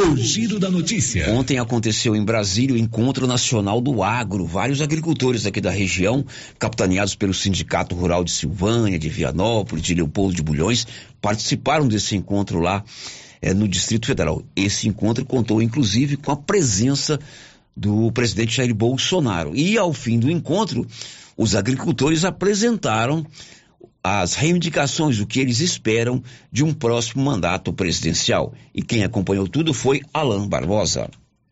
[0.00, 1.28] O giro da notícia.
[1.32, 4.46] Ontem aconteceu em Brasília o encontro nacional do agro.
[4.46, 6.24] Vários agricultores aqui da região,
[6.56, 10.86] capitaneados pelo Sindicato Rural de Silvânia, de Vianópolis, de Leopoldo de Bulhões,
[11.20, 12.84] participaram desse encontro lá
[13.42, 14.44] é, no Distrito Federal.
[14.54, 17.18] Esse encontro contou inclusive com a presença
[17.76, 19.56] do presidente Jair Bolsonaro.
[19.56, 20.86] E ao fim do encontro,
[21.36, 23.26] os agricultores apresentaram
[24.02, 28.52] as reivindicações, o que eles esperam de um próximo mandato presidencial.
[28.74, 31.10] E quem acompanhou tudo foi Alain Barbosa.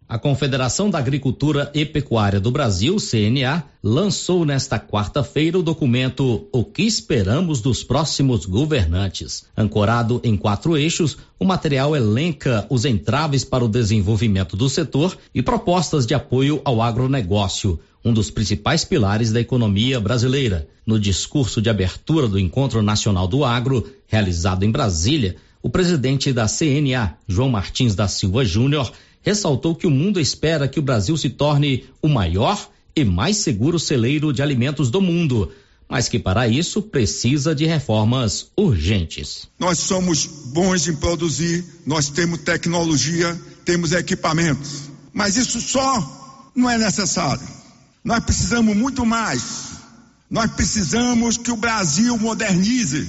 [0.09, 6.65] A Confederação da Agricultura e Pecuária do Brasil, CNA, lançou nesta quarta-feira o documento O
[6.65, 9.47] que esperamos dos próximos governantes.
[9.57, 15.43] Ancorado em quatro eixos, o material elenca os entraves para o desenvolvimento do setor e
[15.43, 20.69] propostas de apoio ao agronegócio, um dos principais pilares da economia brasileira.
[20.87, 26.47] No discurso de abertura do Encontro Nacional do Agro, realizado em Brasília, o presidente da
[26.47, 28.93] CNA, João Martins da Silva Júnior,
[29.27, 33.77] ressaltou que o mundo espera que o Brasil se torne o maior e mais seguro
[33.77, 35.51] celeiro de alimentos do mundo,
[35.89, 39.49] mas que para isso precisa de reformas urgentes.
[39.59, 46.79] Nós somos bons em produzir, nós temos tecnologia, temos equipamentos, mas isso só não é
[46.79, 47.47] necessário.
[48.05, 49.43] Nós precisamos muito mais.
[50.31, 53.05] Nós precisamos que o Brasil modernize.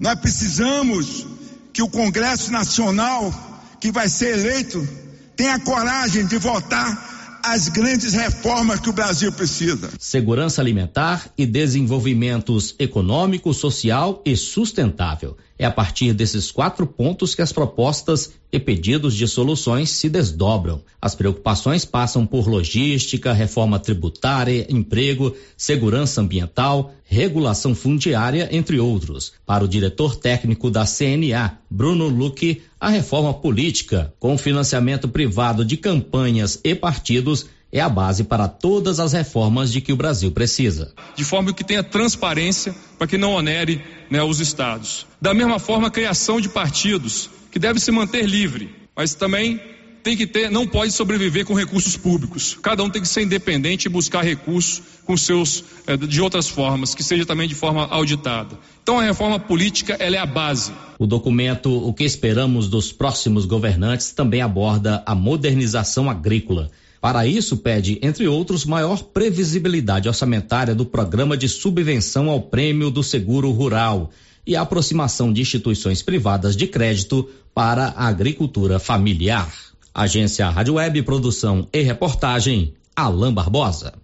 [0.00, 1.24] Nós precisamos
[1.72, 3.32] que o Congresso Nacional,
[3.80, 5.01] que vai ser eleito
[5.42, 9.90] tenha coragem de votar as grandes reformas que o Brasil precisa.
[9.98, 15.36] Segurança alimentar e desenvolvimentos econômico, social e sustentável.
[15.62, 20.82] É a partir desses quatro pontos que as propostas e pedidos de soluções se desdobram.
[21.00, 29.34] As preocupações passam por logística, reforma tributária, emprego, segurança ambiental, regulação fundiária, entre outros.
[29.46, 35.76] Para o diretor técnico da CNA, Bruno Luque, a reforma política, com financiamento privado de
[35.76, 40.92] campanhas e partidos, é a base para todas as reformas de que o Brasil precisa.
[41.16, 45.06] De forma que tenha transparência para que não onere né, os estados.
[45.20, 49.58] Da mesma forma, a criação de partidos, que deve se manter livre, mas também
[50.02, 52.58] tem que ter, não pode sobreviver com recursos públicos.
[52.60, 56.94] Cada um tem que ser independente e buscar recursos com seus eh, de outras formas,
[56.94, 58.58] que seja também de forma auditada.
[58.82, 60.72] Então a reforma política ela é a base.
[60.98, 66.70] O documento O que esperamos dos próximos governantes também aborda a modernização agrícola.
[67.02, 73.02] Para isso, pede, entre outros, maior previsibilidade orçamentária do programa de subvenção ao prêmio do
[73.02, 74.12] seguro rural
[74.46, 79.52] e a aproximação de instituições privadas de crédito para a agricultura familiar.
[79.92, 83.94] Agência Rádio Web, produção e reportagem, Alain Barbosa.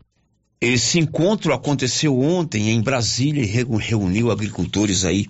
[0.60, 5.28] Esse encontro aconteceu ontem em Brasília e reuniu agricultores aí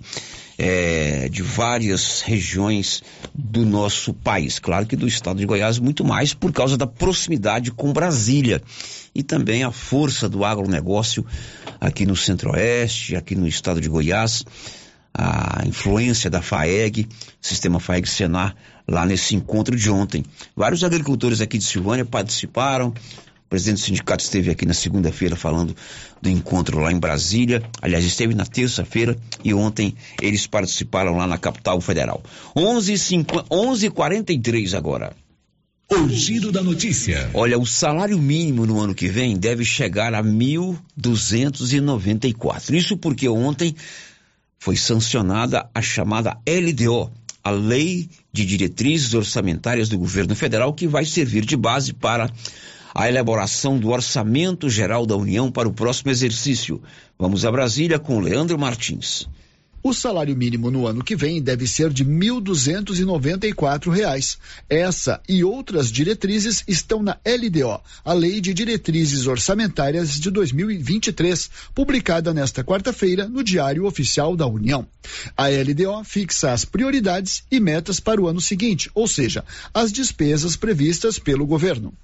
[0.59, 3.03] é, de várias regiões
[3.33, 4.59] do nosso país.
[4.59, 8.61] Claro que do estado de Goiás muito mais por causa da proximidade com Brasília
[9.15, 11.25] e também a força do agronegócio
[11.81, 14.45] aqui no Centro-Oeste, aqui no estado de Goiás,
[15.15, 17.09] a influência da FAEG,
[17.41, 18.55] sistema FAEG Senar,
[18.87, 20.25] lá nesse encontro de ontem.
[20.57, 22.93] Vários agricultores aqui de Silvânia participaram,
[23.49, 25.75] o presidente do sindicato esteve aqui na segunda-feira falando
[26.21, 27.63] do encontro lá em Brasília.
[27.81, 32.23] Aliás, esteve na terça-feira e ontem eles participaram lá na capital federal.
[32.55, 35.17] 11:43 agora.
[35.91, 37.31] O giro da notícia.
[37.33, 42.75] Olha, o salário mínimo no ano que vem deve chegar a 1.294.
[42.75, 43.75] Isso porque ontem
[44.59, 47.11] foi sancionada a chamada LDO,
[47.43, 52.31] a Lei de Diretrizes Orçamentárias do Governo Federal, que vai servir de base para
[52.95, 56.83] a elaboração do Orçamento Geral da União para o próximo exercício.
[57.19, 59.27] Vamos a Brasília com Leandro Martins.
[59.81, 64.37] O salário mínimo no ano que vem deve ser de R$ 1.294.
[64.69, 72.35] Essa e outras diretrizes estão na LDO, a Lei de Diretrizes Orçamentárias de 2023, publicada
[72.35, 74.85] nesta quarta-feira no Diário Oficial da União.
[75.37, 80.57] A LDO fixa as prioridades e metas para o ano seguinte, ou seja, as despesas
[80.57, 81.95] previstas pelo governo.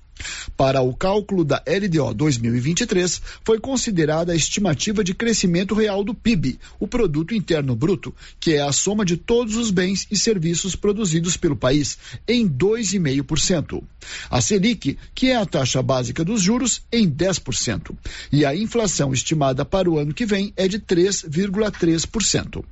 [0.56, 6.58] Para o cálculo da LDO 2023, foi considerada a estimativa de crescimento real do PIB,
[6.78, 11.36] o Produto Interno Bruto, que é a soma de todos os bens e serviços produzidos
[11.36, 11.98] pelo país,
[12.28, 13.82] em 2,5%.
[14.30, 17.94] A Selic, que é a taxa básica dos juros, em 10%.
[18.30, 22.64] E a inflação estimada para o ano que vem é de 3,3%.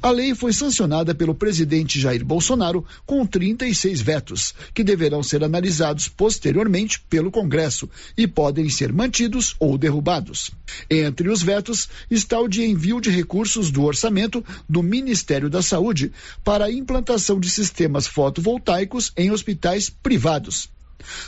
[0.00, 6.08] A lei foi sancionada pelo presidente Jair Bolsonaro com 36 vetos, que deverão ser analisados
[6.08, 10.50] posteriormente pelo Congresso e podem ser mantidos ou derrubados.
[10.90, 16.12] Entre os vetos está o de envio de recursos do orçamento do Ministério da Saúde
[16.44, 20.68] para a implantação de sistemas fotovoltaicos em hospitais privados.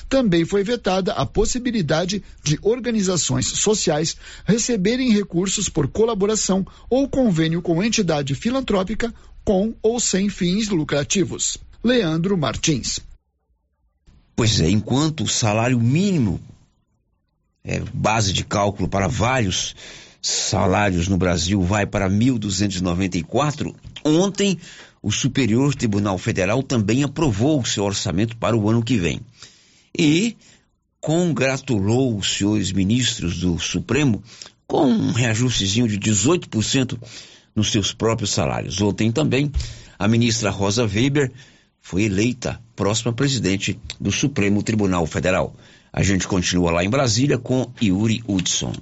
[0.08, 7.82] Também foi vetada a possibilidade de organizações sociais receberem recursos por colaboração ou convênio com
[7.82, 9.12] entidade filantrópica
[9.44, 11.58] com ou sem fins lucrativos.
[11.82, 13.00] Leandro Martins.
[14.36, 16.40] Pois é, enquanto o salário mínimo
[17.62, 19.74] é base de cálculo para vários
[20.22, 24.58] salários no Brasil vai para 1.294, ontem
[25.02, 29.20] o Superior Tribunal Federal também aprovou o seu orçamento para o ano que vem
[29.97, 30.36] e
[31.01, 34.22] congratulou os senhores ministros do Supremo
[34.66, 36.99] com um reajustezinho de 18%
[37.55, 38.80] nos seus próprios salários.
[38.80, 39.51] Ontem também
[39.99, 41.32] a ministra Rosa Weber
[41.80, 45.55] foi eleita próxima presidente do Supremo Tribunal Federal.
[45.93, 48.72] A gente continua lá em Brasília com Yuri Hudson.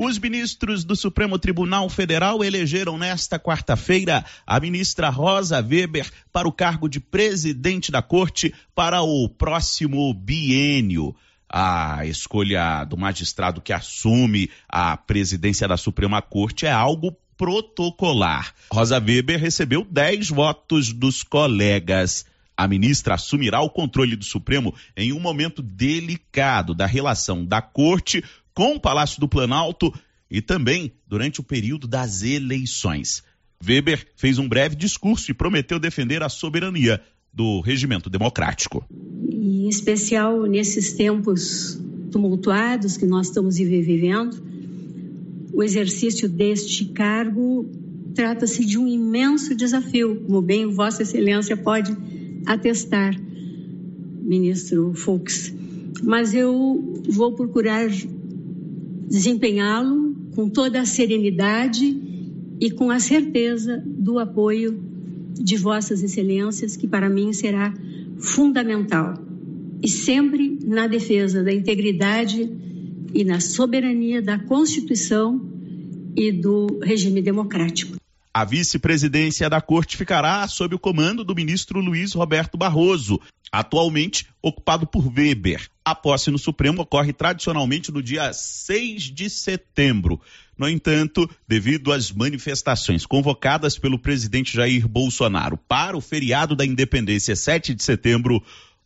[0.00, 6.52] Os ministros do Supremo Tribunal Federal elegeram nesta quarta-feira a ministra Rosa Weber para o
[6.52, 11.16] cargo de presidente da corte para o próximo biênio.
[11.52, 18.54] A escolha do magistrado que assume a presidência da Suprema Corte é algo protocolar.
[18.72, 22.24] Rosa Weber recebeu 10 votos dos colegas.
[22.56, 28.22] A ministra assumirá o controle do Supremo em um momento delicado da relação da Corte
[28.58, 29.94] com o Palácio do Planalto
[30.28, 33.22] e também durante o período das eleições.
[33.64, 37.00] Weber fez um breve discurso e prometeu defender a soberania
[37.32, 38.84] do regimento democrático.
[39.30, 41.80] Em especial nesses tempos
[42.10, 44.42] tumultuados que nós estamos vivendo,
[45.52, 47.64] o exercício deste cargo
[48.12, 51.96] trata-se de um imenso desafio, como bem Vossa Excelência pode
[52.44, 53.16] atestar,
[54.20, 55.54] ministro Fux.
[56.02, 57.88] Mas eu vou procurar
[59.08, 61.96] desempenhá-lo com toda a serenidade
[62.60, 64.78] e com a certeza do apoio
[65.32, 67.72] de Vossas Excelências, que para mim será
[68.18, 69.14] fundamental.
[69.82, 72.50] E sempre na defesa da integridade
[73.14, 75.40] e na soberania da Constituição
[76.16, 77.96] e do regime democrático.
[78.38, 83.20] A vice-presidência da corte ficará sob o comando do ministro Luiz Roberto Barroso,
[83.50, 85.68] atualmente ocupado por Weber.
[85.84, 90.20] A posse no Supremo ocorre tradicionalmente no dia 6 de setembro.
[90.56, 97.34] No entanto, devido às manifestações convocadas pelo presidente Jair Bolsonaro para o feriado da independência
[97.34, 98.40] 7 de setembro,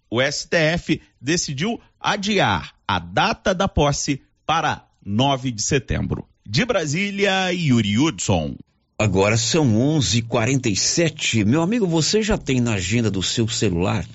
[0.09, 6.27] o STF decidiu adiar a data da posse para 9 de setembro.
[6.43, 8.57] De Brasília, Yuri Hudson.
[9.03, 9.67] Agora são
[9.99, 11.45] 11:47.
[11.45, 14.07] Meu amigo, você já tem na agenda do seu celular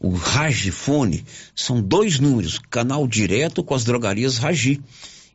[0.00, 1.24] o Ragifone?
[1.54, 4.80] São dois números, canal direto com as drogarias Ragi.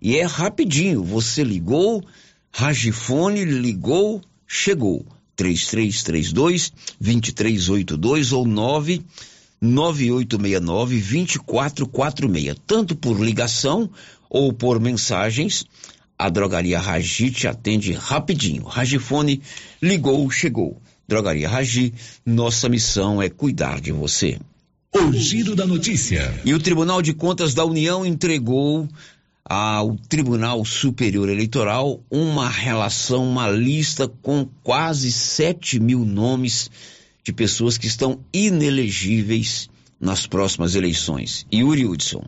[0.02, 1.06] E é rapidinho.
[1.06, 2.04] Você ligou,
[2.52, 5.06] Ragifone ligou, chegou.
[5.38, 12.58] 3332 2382 ou 99869 2446.
[12.68, 13.90] Tanto por ligação
[14.30, 15.66] ou por mensagens
[16.22, 18.64] a drogaria Ragi te atende rapidinho.
[18.64, 19.42] Ragifone
[19.82, 20.80] ligou, chegou.
[21.08, 24.38] Drogaria Ragi, nossa missão é cuidar de você.
[24.94, 26.32] O giro da notícia.
[26.46, 28.88] E o Tribunal de Contas da União entregou
[29.44, 36.70] ao Tribunal Superior Eleitoral uma relação, uma lista com quase 7 mil nomes
[37.24, 41.48] de pessoas que estão inelegíveis nas próximas eleições.
[41.52, 42.24] Yuri Hudson.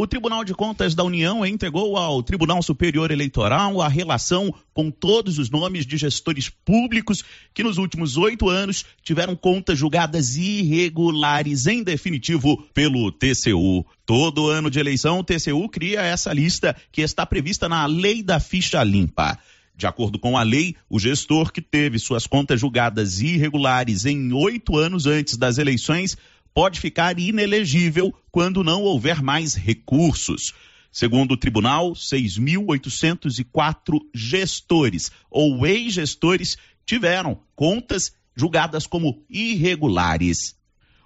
[0.00, 5.40] O Tribunal de Contas da União entregou ao Tribunal Superior Eleitoral a relação com todos
[5.40, 11.82] os nomes de gestores públicos que nos últimos oito anos tiveram contas julgadas irregulares, em
[11.82, 13.84] definitivo, pelo TCU.
[14.06, 18.38] Todo ano de eleição, o TCU cria essa lista que está prevista na Lei da
[18.38, 19.36] Ficha Limpa.
[19.78, 24.76] De acordo com a lei, o gestor que teve suas contas julgadas irregulares em oito
[24.76, 26.16] anos antes das eleições
[26.58, 30.52] pode ficar inelegível quando não houver mais recursos.
[30.90, 40.56] Segundo o tribunal, 6.804 gestores ou ex-gestores tiveram contas julgadas como irregulares.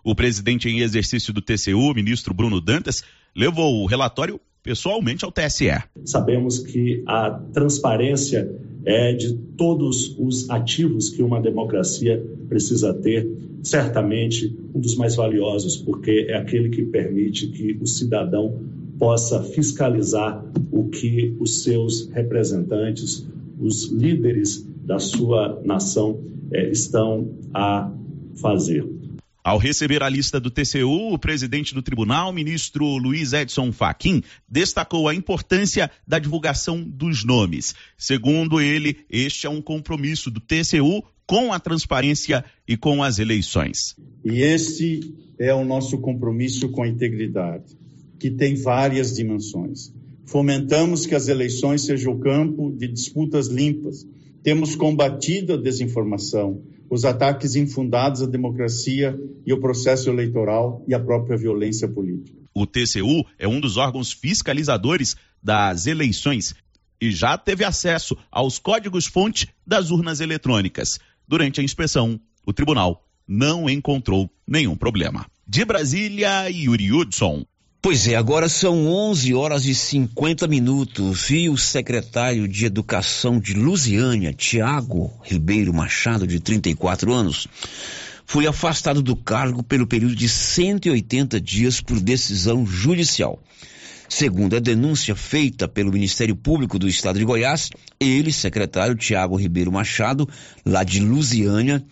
[0.02, 3.04] O presidente em exercício do TCU, ministro Bruno Dantas,
[3.36, 5.82] levou o relatório pessoalmente ao TSE.
[6.06, 8.50] Sabemos que a transparência
[8.84, 13.28] é de todos os ativos que uma democracia precisa ter,
[13.62, 18.58] certamente um dos mais valiosos, porque é aquele que permite que o cidadão
[18.98, 23.26] possa fiscalizar o que os seus representantes,
[23.60, 26.18] os líderes da sua nação
[26.52, 27.92] eh, estão a
[28.34, 29.01] fazer.
[29.44, 35.08] Ao receber a lista do TCU, o presidente do tribunal, ministro Luiz Edson Fachin, destacou
[35.08, 37.74] a importância da divulgação dos nomes.
[37.98, 43.96] Segundo ele, este é um compromisso do TCU com a transparência e com as eleições.
[44.24, 47.76] E esse é o nosso compromisso com a integridade,
[48.20, 49.92] que tem várias dimensões.
[50.24, 54.06] Fomentamos que as eleições sejam o campo de disputas limpas.
[54.44, 56.62] Temos combatido a desinformação
[56.92, 62.36] os ataques infundados à democracia e ao processo eleitoral e à própria violência política.
[62.54, 66.54] O TCU é um dos órgãos fiscalizadores das eleições
[67.00, 70.98] e já teve acesso aos códigos-fonte das urnas eletrônicas.
[71.26, 75.24] Durante a inspeção, o tribunal não encontrou nenhum problema.
[75.48, 77.46] De Brasília, Yuri Hudson.
[77.84, 83.54] Pois é, agora são 11 horas e 50 minutos e o secretário de Educação de
[83.54, 87.48] Lusiânia, Tiago Ribeiro Machado, de 34 anos,
[88.24, 93.42] foi afastado do cargo pelo período de 180 dias por decisão judicial.
[94.08, 97.68] Segundo a denúncia feita pelo Ministério Público do Estado de Goiás,
[97.98, 100.28] ele, secretário Tiago Ribeiro Machado,
[100.64, 101.84] lá de Lusiânia,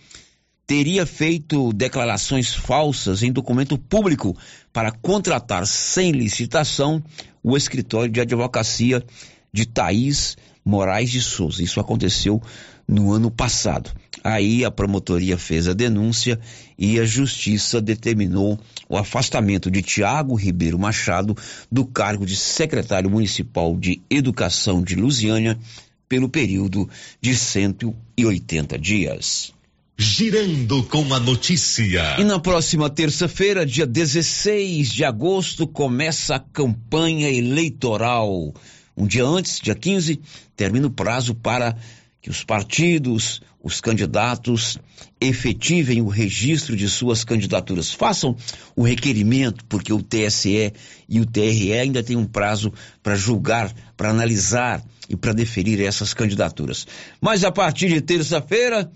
[0.70, 4.36] teria feito declarações falsas em documento público
[4.72, 7.02] para contratar sem licitação
[7.42, 9.02] o escritório de advocacia
[9.52, 11.60] de Thaís Moraes de Souza.
[11.60, 12.40] Isso aconteceu
[12.86, 13.90] no ano passado.
[14.22, 16.38] Aí a promotoria fez a denúncia
[16.78, 18.56] e a justiça determinou
[18.88, 21.36] o afastamento de Tiago Ribeiro Machado
[21.68, 25.58] do cargo de secretário municipal de Educação de Lusiânia
[26.08, 26.88] pelo período
[27.20, 29.52] de 180 dias.
[30.02, 32.16] Girando com a notícia.
[32.18, 38.54] E na próxima terça-feira, dia 16 de agosto, começa a campanha eleitoral.
[38.96, 40.18] Um dia antes, dia 15,
[40.56, 41.76] termina o prazo para
[42.22, 44.78] que os partidos, os candidatos
[45.20, 47.92] efetivem o registro de suas candidaturas.
[47.92, 48.34] Façam
[48.74, 50.72] o requerimento, porque o TSE
[51.10, 52.72] e o TRE ainda têm um prazo
[53.02, 56.86] para julgar, para analisar e para deferir essas candidaturas.
[57.20, 58.90] Mas a partir de terça-feira,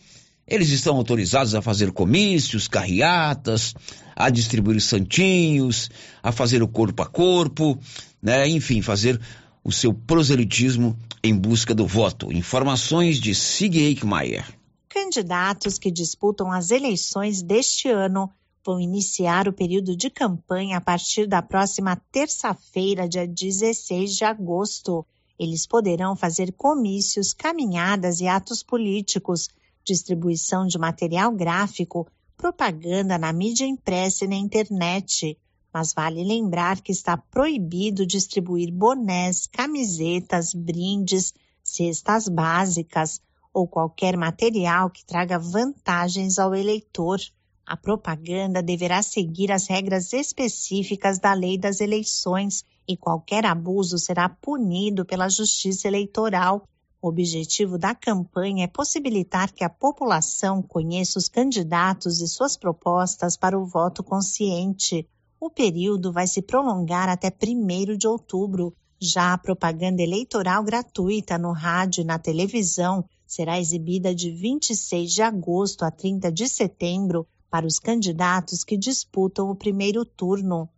[0.47, 3.75] eles estão autorizados a fazer comícios, carreatas,
[4.15, 5.91] a distribuir santinhos,
[6.23, 7.79] a fazer o corpo a corpo,
[8.23, 8.47] né?
[8.49, 9.21] Enfim, fazer
[9.63, 12.31] o seu proselitismo em busca do voto.
[12.31, 14.45] Informações de Sig Eichmeier.
[14.89, 18.31] Candidatos que disputam as eleições deste ano
[18.65, 25.05] vão iniciar o período de campanha a partir da próxima terça-feira, dia 16 de agosto.
[25.39, 29.49] Eles poderão fazer comícios, caminhadas e atos políticos
[29.85, 32.07] distribuição de material gráfico,
[32.37, 35.39] propaganda na mídia impressa e na internet.
[35.73, 43.21] Mas vale lembrar que está proibido distribuir bonés, camisetas, brindes, cestas básicas
[43.53, 47.21] ou qualquer material que traga vantagens ao eleitor.
[47.67, 54.29] A propaganda deverá seguir as regras específicas da lei das eleições e qualquer abuso será
[54.29, 56.69] punido pela Justiça Eleitoral
[57.05, 63.37] o objetivo da campanha é possibilitar que a população conheça os candidatos e suas propostas
[63.37, 65.07] para o voto consciente.
[65.39, 68.75] O período vai se prolongar até 1 de outubro.
[68.99, 75.21] Já a propaganda eleitoral gratuita no rádio e na televisão será exibida de 26 de
[75.21, 80.71] agosto a 30 de setembro para os candidatos que disputam o primeiro turno.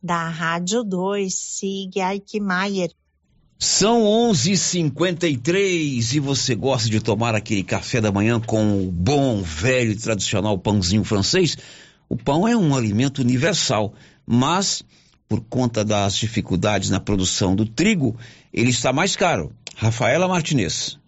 [0.00, 2.94] Da Rádio 2, Sig Eichmeier.
[3.62, 9.92] São 11:53 e você gosta de tomar aquele café da manhã com o bom, velho
[9.92, 11.58] e tradicional pãozinho francês?
[12.08, 13.92] O pão é um alimento universal,
[14.26, 14.82] mas
[15.28, 18.16] por conta das dificuldades na produção do trigo,
[18.50, 19.52] ele está mais caro.
[19.76, 20.98] Rafaela Martinez.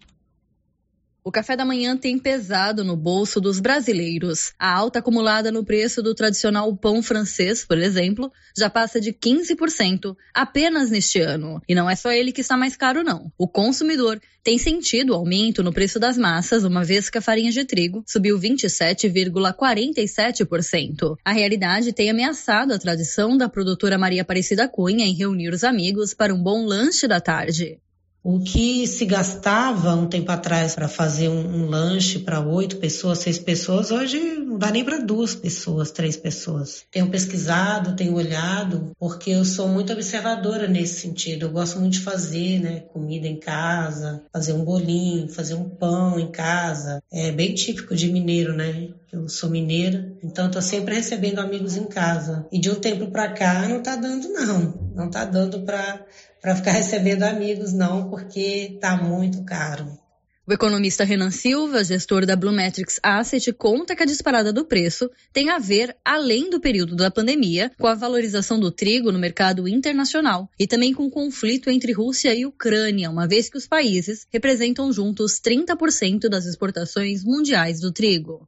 [1.25, 4.51] O café da manhã tem pesado no bolso dos brasileiros.
[4.59, 10.17] A alta acumulada no preço do tradicional pão francês, por exemplo, já passa de 15%
[10.33, 11.61] apenas neste ano.
[11.65, 13.31] E não é só ele que está mais caro, não.
[13.37, 17.53] O consumidor tem sentido o aumento no preço das massas, uma vez que a farinha
[17.53, 21.15] de trigo subiu 27,47%.
[21.23, 26.13] A realidade tem ameaçado a tradição da produtora Maria Aparecida Cunha em reunir os amigos
[26.13, 27.79] para um bom lanche da tarde.
[28.23, 33.17] O que se gastava um tempo atrás para fazer um, um lanche para oito pessoas,
[33.17, 36.85] seis pessoas, hoje não dá nem para duas pessoas, três pessoas.
[36.89, 41.47] Tenho pesquisado, tenho olhado, porque eu sou muito observadora nesse sentido.
[41.47, 46.17] Eu gosto muito de fazer, né, comida em casa, fazer um bolinho, fazer um pão
[46.17, 47.03] em casa.
[47.11, 48.87] É bem típico de mineiro, né?
[49.11, 52.47] Eu sou mineira, então estou sempre recebendo amigos em casa.
[52.51, 56.03] E de um tempo para cá não está dando não, não está dando para
[56.43, 59.97] para ficar recebendo amigos, não, porque está muito caro.
[60.45, 65.49] O economista Renan Silva, gestor da Blumetrics Asset, conta que a disparada do preço tem
[65.49, 70.49] a ver, além do período da pandemia, com a valorização do trigo no mercado internacional
[70.59, 74.91] e também com o conflito entre Rússia e Ucrânia, uma vez que os países representam
[74.91, 78.45] juntos 30% das exportações mundiais do trigo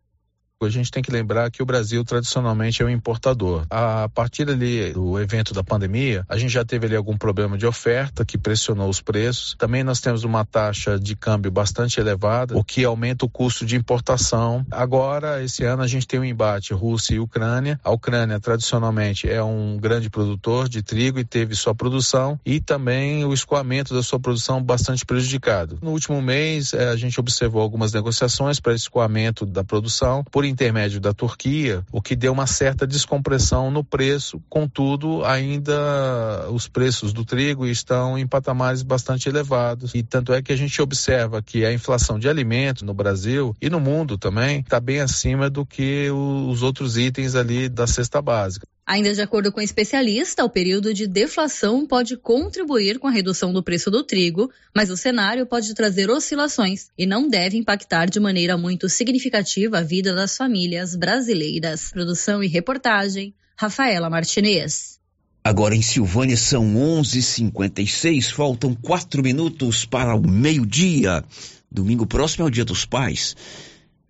[0.63, 3.65] a gente tem que lembrar que o Brasil tradicionalmente é um importador.
[3.69, 7.65] A partir ali do evento da pandemia, a gente já teve ali algum problema de
[7.65, 9.55] oferta que pressionou os preços.
[9.59, 13.75] Também nós temos uma taxa de câmbio bastante elevada, o que aumenta o custo de
[13.75, 14.65] importação.
[14.71, 17.77] Agora, esse ano a gente tem um embate Rússia e Ucrânia.
[17.83, 23.25] A Ucrânia tradicionalmente é um grande produtor de trigo e teve sua produção e também
[23.25, 25.79] o escoamento da sua produção bastante prejudicado.
[25.81, 30.99] No último mês, eh, a gente observou algumas negociações para escoamento da produção por intermédio
[30.99, 34.41] da Turquia, o que deu uma certa descompressão no preço.
[34.49, 39.93] Contudo, ainda os preços do trigo estão em patamares bastante elevados.
[39.93, 43.69] E tanto é que a gente observa que a inflação de alimentos no Brasil e
[43.69, 48.67] no mundo também está bem acima do que os outros itens ali da cesta básica.
[48.88, 53.51] Ainda de acordo com o especialista, o período de deflação pode contribuir com a redução
[53.51, 58.19] do preço do trigo, mas o cenário pode trazer oscilações e não deve impactar de
[58.19, 61.89] maneira muito significativa a vida das famílias brasileiras.
[61.89, 64.99] Produção e reportagem, Rafaela Martinez.
[65.43, 71.23] Agora em Silvânia são 11:56, faltam quatro minutos para o meio-dia.
[71.71, 73.36] Domingo próximo é o Dia dos Pais.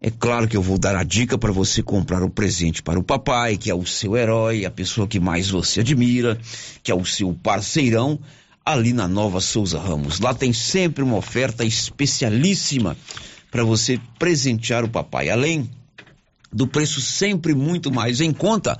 [0.01, 2.99] É claro que eu vou dar a dica para você comprar o um presente para
[2.99, 6.37] o papai, que é o seu herói, a pessoa que mais você admira,
[6.83, 8.19] que é o seu parceirão,
[8.63, 10.19] ali na Nova Souza Ramos.
[10.19, 12.97] Lá tem sempre uma oferta especialíssima
[13.49, 15.29] para você presentear o papai.
[15.29, 15.69] Além
[16.51, 18.77] do preço sempre muito mais em conta,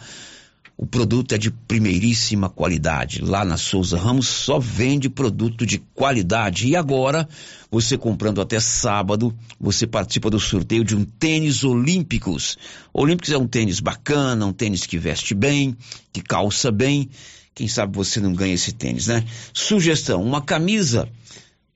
[0.78, 3.22] o produto é de primeiríssima qualidade.
[3.22, 6.68] Lá na Souza Ramos só vende produto de qualidade.
[6.68, 7.28] E agora,
[7.72, 12.58] você comprando até sábado, você participa do sorteio de um tênis Olímpicos.
[12.94, 15.78] Olímpicos é um tênis bacana, um tênis que veste bem,
[16.12, 17.10] que calça bem.
[17.54, 19.24] Quem sabe você não ganha esse tênis, né?
[19.54, 21.08] Sugestão: uma camisa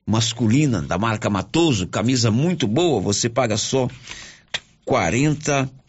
[0.04, 3.88] masculina da marca Matoso, camisa muito boa, você paga só
[4.84, 5.79] 40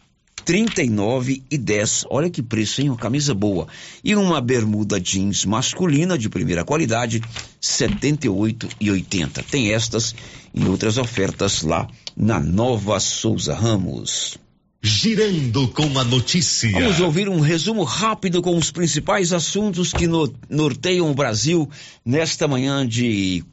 [0.44, 2.06] 39 e 10.
[2.10, 2.90] Olha que preço, hein?
[2.90, 3.66] Uma camisa boa.
[4.02, 7.22] E uma bermuda jeans masculina de primeira qualidade,
[7.60, 9.42] 78 e 80.
[9.44, 10.14] Tem estas
[10.54, 14.38] e outras ofertas lá na Nova Souza Ramos.
[14.84, 16.72] Girando com a notícia.
[16.72, 21.70] Vamos ouvir um resumo rápido com os principais assuntos que no, norteiam o Brasil
[22.04, 23.44] nesta manhã de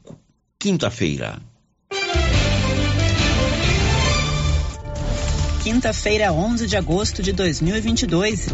[0.58, 1.40] quinta-feira.
[5.62, 8.48] Quinta-feira, 11 de agosto de 2022.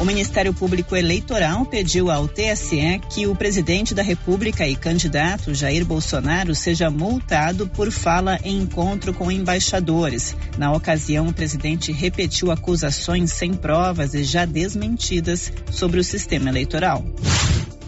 [0.00, 5.84] O Ministério Público Eleitoral pediu ao TSE que o presidente da República e candidato Jair
[5.84, 10.34] Bolsonaro seja multado por fala em encontro com embaixadores.
[10.56, 17.04] Na ocasião, o presidente repetiu acusações sem provas e já desmentidas sobre o sistema eleitoral.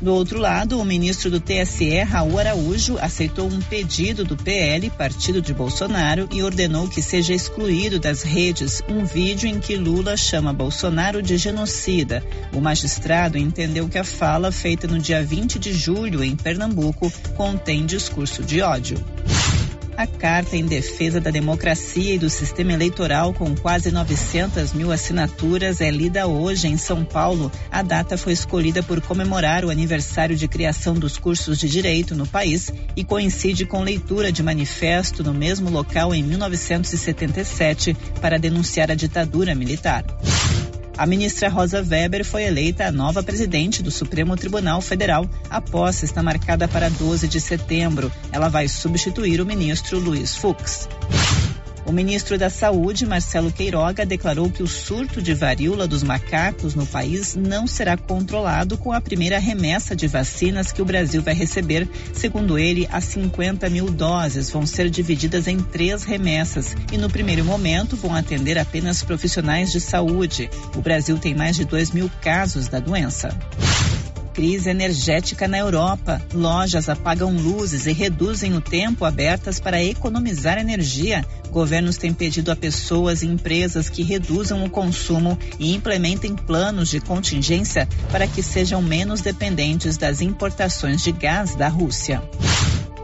[0.01, 5.43] Do outro lado, o ministro do TSE, Raul Araújo, aceitou um pedido do PL, partido
[5.43, 10.55] de Bolsonaro, e ordenou que seja excluído das redes um vídeo em que Lula chama
[10.55, 12.25] Bolsonaro de genocida.
[12.55, 17.85] O magistrado entendeu que a fala, feita no dia 20 de julho em Pernambuco, contém
[17.85, 18.97] discurso de ódio.
[20.01, 25.79] A carta em defesa da democracia e do sistema eleitoral, com quase 900 mil assinaturas,
[25.83, 27.53] é lida hoje em São Paulo.
[27.71, 32.27] A data foi escolhida por comemorar o aniversário de criação dos cursos de direito no
[32.27, 38.95] país e coincide com leitura de manifesto no mesmo local em 1977 para denunciar a
[38.95, 40.07] ditadura militar.
[41.01, 45.27] A ministra Rosa Weber foi eleita a nova presidente do Supremo Tribunal Federal.
[45.49, 48.13] A posse está marcada para 12 de setembro.
[48.31, 50.87] Ela vai substituir o ministro Luiz Fux.
[51.91, 56.87] O ministro da Saúde, Marcelo Queiroga, declarou que o surto de varíola dos macacos no
[56.87, 61.89] país não será controlado com a primeira remessa de vacinas que o Brasil vai receber.
[62.15, 67.45] Segundo ele, as 50 mil doses vão ser divididas em três remessas e, no primeiro
[67.45, 70.49] momento, vão atender apenas profissionais de saúde.
[70.77, 73.37] O Brasil tem mais de 2 mil casos da doença
[74.41, 76.23] crise energética na Europa.
[76.33, 81.27] Lojas apagam luzes e reduzem o tempo abertas para economizar energia.
[81.51, 87.01] Governos têm pedido a pessoas e empresas que reduzam o consumo e implementem planos de
[87.01, 92.23] contingência para que sejam menos dependentes das importações de gás da Rússia.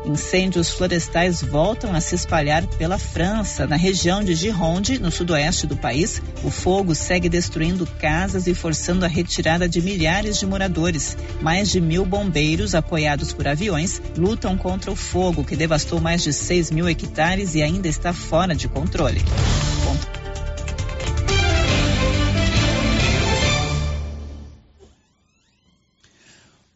[0.06, 5.76] Incêndios florestais voltam a se espalhar pela França, na região de Gironde, no sudoeste do
[5.76, 6.22] país.
[6.44, 11.16] O fogo segue destruindo casas e forçando a retirada de milhares de moradores.
[11.42, 16.32] Mais de mil bombeiros, apoiados por aviões, lutam contra o fogo que devastou mais de
[16.32, 19.22] 6 mil hectares e ainda está fora de controle.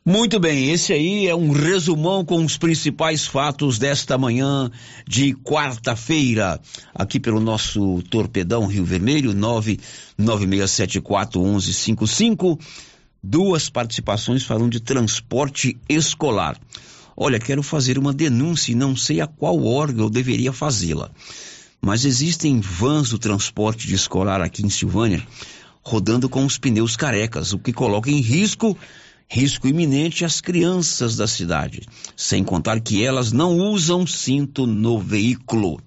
[0.05, 4.71] Muito bem, esse aí é um resumão com os principais fatos desta manhã
[5.07, 6.59] de quarta-feira,
[6.95, 9.35] aqui pelo nosso Torpedão Rio Vermelho,
[10.19, 12.59] 996741155.
[13.23, 16.59] Duas participações falando de transporte escolar.
[17.15, 21.11] Olha, quero fazer uma denúncia e não sei a qual órgão eu deveria fazê-la.
[21.79, 25.23] Mas existem vans do transporte de escolar aqui em Silvânia
[25.83, 28.77] rodando com os pneus carecas, o que coloca em risco
[29.33, 31.83] risco iminente às crianças da cidade,
[32.17, 35.81] sem contar que elas não usam cinto no veículo.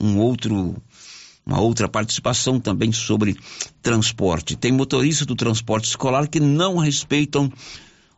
[0.00, 0.74] Um outro
[1.44, 3.36] uma outra participação também sobre
[3.82, 4.56] transporte.
[4.56, 7.50] Tem motoristas do transporte escolar que não respeitam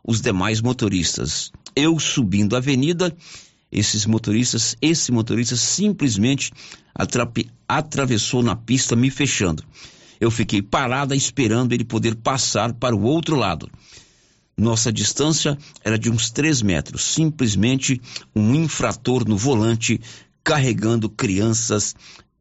[0.05, 1.51] os demais motoristas.
[1.73, 3.15] Eu subindo a avenida,
[3.71, 6.51] esses motoristas, esse motorista simplesmente
[7.67, 9.63] atravessou na pista me fechando.
[10.19, 13.69] Eu fiquei parada esperando ele poder passar para o outro lado.
[14.57, 17.03] Nossa distância era de uns 3 metros.
[17.03, 18.01] Simplesmente
[18.35, 19.99] um infrator no volante
[20.43, 21.95] carregando crianças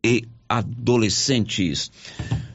[0.04, 1.90] e adolescentes.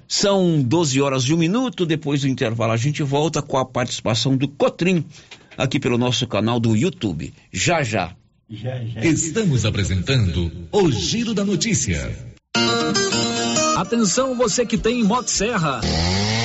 [0.08, 1.86] São 12 horas e um minuto.
[1.86, 5.06] Depois do intervalo, a gente volta com a participação do Cotrim
[5.58, 7.34] aqui pelo nosso canal do YouTube.
[7.52, 8.16] Já já.
[8.50, 9.06] já, já.
[9.06, 12.16] Estamos apresentando o Giro da Notícia.
[13.78, 15.82] Atenção, você que tem Motosserra.
[15.82, 16.45] Serra.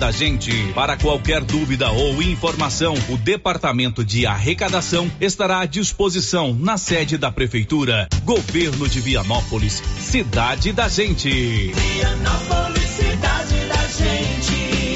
[0.01, 0.51] da gente.
[0.73, 7.31] Para qualquer dúvida ou informação, o Departamento de Arrecadação estará à disposição na sede da
[7.31, 8.09] Prefeitura.
[8.23, 11.29] Governo de Vianópolis, cidade da gente.
[11.71, 14.95] Vianópolis, cidade da gente.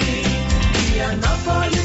[0.91, 1.84] Vianópolis,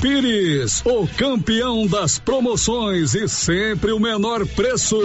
[0.00, 4.98] Pires, o campeão das promoções e sempre o menor preço.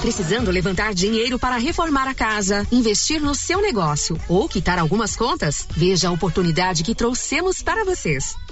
[0.00, 5.64] Precisando levantar dinheiro para reformar a casa, investir no seu negócio ou quitar algumas contas?
[5.70, 8.34] Veja a oportunidade que trouxemos para vocês.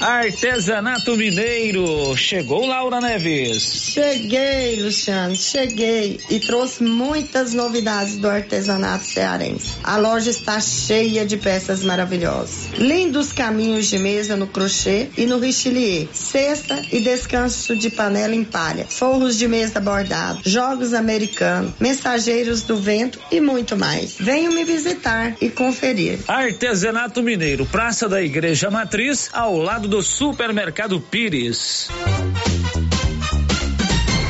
[0.00, 2.16] Artesanato Mineiro.
[2.16, 3.90] Chegou Laura Neves.
[3.92, 9.72] Cheguei, Luciano, cheguei e trouxe muitas novidades do artesanato cearense.
[9.82, 12.68] A loja está cheia de peças maravilhosas.
[12.78, 16.08] Lindos caminhos de mesa no crochê e no richelieu.
[16.12, 18.86] Cesta e descanso de panela em palha.
[18.88, 20.40] Forros de mesa bordado.
[20.44, 21.72] Jogos americanos.
[21.80, 24.14] Mensageiros do vento e muito mais.
[24.16, 26.20] Venham me visitar e conferir.
[26.28, 31.88] Artesanato Mineiro, Praça da Igreja Matriz, ao lado do Supermercado Pires.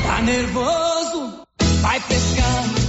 [0.07, 1.43] Tá nervoso?
[1.81, 2.88] Vai pescando.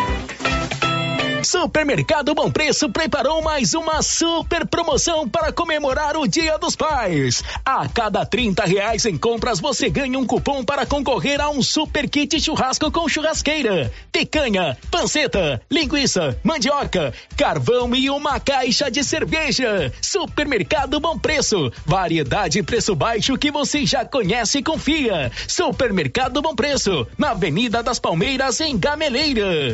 [1.43, 7.43] Supermercado Bom Preço preparou mais uma super promoção para comemorar o Dia dos Pais.
[7.65, 12.07] A cada 30 reais em compras você ganha um cupom para concorrer a um super
[12.09, 19.91] kit churrasco com churrasqueira, picanha, panceta, linguiça, mandioca, carvão e uma caixa de cerveja.
[20.01, 25.31] Supermercado Bom Preço, variedade e preço baixo que você já conhece e confia.
[25.47, 29.73] Supermercado Bom Preço, na Avenida das Palmeiras em Gameleira.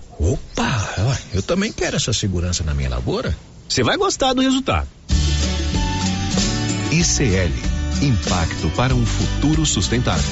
[0.21, 3.35] Opa, eu também quero essa segurança na minha lavoura.
[3.67, 4.87] Você vai gostar do resultado.
[6.91, 7.71] ICL
[8.01, 10.23] Impacto para um futuro sustentável.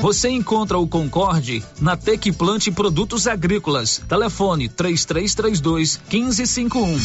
[0.00, 4.00] Você encontra o Concorde na Tec Plante Produtos Agrícolas.
[4.08, 6.98] Telefone 3332 1551.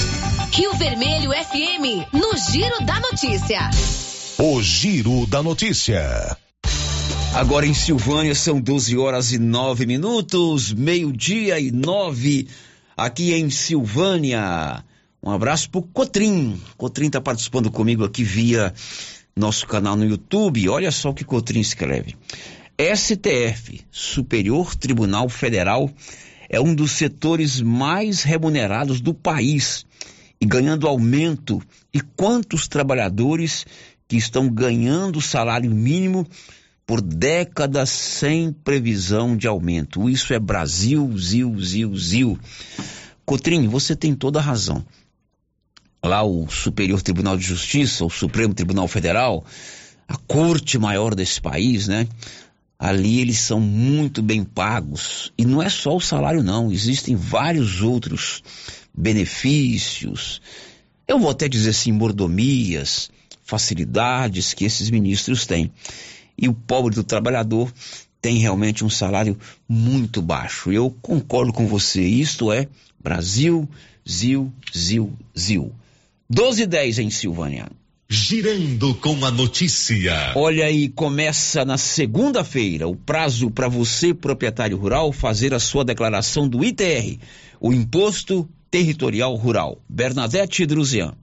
[0.52, 3.70] Rio Vermelho FM, no Giro da Notícia.
[4.38, 6.38] O Giro da Notícia.
[7.34, 12.48] Agora em Silvânia são 12 horas e 9 minutos, meio-dia e nove
[12.95, 14.84] aqui em Silvânia.
[15.24, 16.62] Um abraço pro Cotrim.
[16.76, 18.74] Cotrim tá participando comigo aqui via
[19.34, 20.68] nosso canal no YouTube.
[20.68, 22.18] Olha só o que Cotrim escreve.
[22.78, 25.90] STF, Superior Tribunal Federal,
[26.49, 29.86] é um dos setores mais remunerados do país
[30.40, 31.62] e ganhando aumento.
[31.94, 33.66] E quantos trabalhadores
[34.06, 36.28] que estão ganhando salário mínimo
[36.86, 40.10] por décadas sem previsão de aumento.
[40.10, 42.40] Isso é Brasil, zil, zil, zil.
[43.26, 44.86] Cotrim, você tem toda a razão.
[46.03, 49.45] Lá o Superior Tribunal de Justiça, o Supremo Tribunal Federal,
[50.08, 52.08] a corte maior desse país, né?
[52.78, 55.32] Ali eles são muito bem pagos.
[55.38, 56.72] E não é só o salário, não.
[56.72, 58.44] Existem vários outros
[58.94, 60.41] benefícios.
[61.08, 63.12] Eu vou até dizer assim, mordomias,
[63.44, 65.72] facilidades que esses ministros têm
[66.41, 67.72] e o pobre do trabalhador
[68.19, 69.38] tem realmente um salário
[69.69, 70.72] muito baixo.
[70.72, 72.68] Eu concordo com você, isto é
[72.99, 73.69] Brasil,
[74.07, 75.72] Zil, Zil, Zil.
[76.30, 77.68] 12 e 10 em Silvânia.
[78.09, 80.34] Girando com a notícia.
[80.35, 86.47] Olha aí, começa na segunda-feira o prazo para você, proprietário rural, fazer a sua declaração
[86.47, 87.18] do ITR,
[87.59, 89.81] o Imposto Territorial Rural.
[89.88, 91.13] Bernadette Druzian.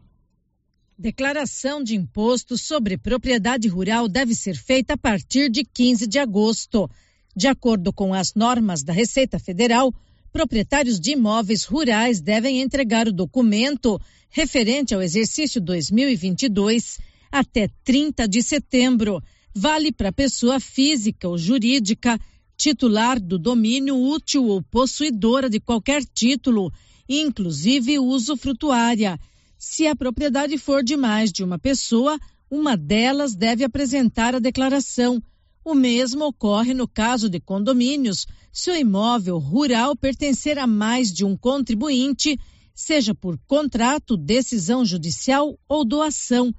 [1.00, 6.90] Declaração de imposto sobre propriedade rural deve ser feita a partir de 15 de agosto.
[7.36, 9.94] De acordo com as normas da Receita Federal,
[10.32, 16.98] proprietários de imóveis rurais devem entregar o documento referente ao exercício 2022
[17.30, 19.22] até 30 de setembro.
[19.54, 22.18] Vale para pessoa física ou jurídica,
[22.56, 26.72] titular do domínio útil ou possuidora de qualquer título,
[27.08, 29.16] inclusive usufrutuária
[29.58, 32.18] se a propriedade for de mais de uma pessoa,
[32.48, 35.20] uma delas deve apresentar a declaração.
[35.64, 41.24] O mesmo ocorre no caso de condomínios, se o imóvel rural pertencer a mais de
[41.24, 42.38] um contribuinte,
[42.74, 46.54] seja por contrato, decisão judicial ou doação,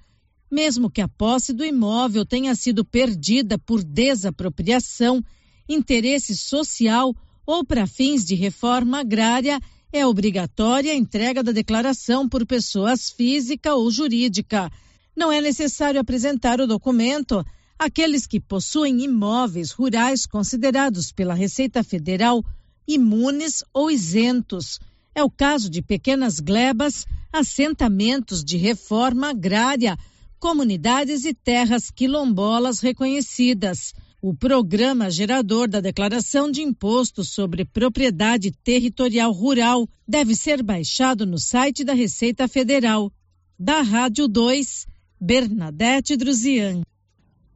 [0.51, 5.23] mesmo que a posse do imóvel tenha sido perdida por desapropriação,
[5.67, 7.15] interesse social
[7.45, 9.59] ou para fins de reforma agrária
[9.91, 14.71] é obrigatória a entrega da declaração por pessoas física ou jurídica.
[15.15, 17.43] Não é necessário apresentar o documento
[17.77, 22.43] aqueles que possuem imóveis rurais considerados pela Receita Federal
[22.87, 24.79] imunes ou isentos.
[25.15, 29.97] É o caso de pequenas glebas, assentamentos de reforma agrária,
[30.39, 33.93] comunidades e terras quilombolas reconhecidas.
[34.21, 41.39] O programa gerador da Declaração de Imposto sobre Propriedade Territorial Rural deve ser baixado no
[41.39, 43.09] site da Receita Federal.
[43.57, 44.87] Da Rádio 2,
[45.21, 46.81] Bernadette Druzian.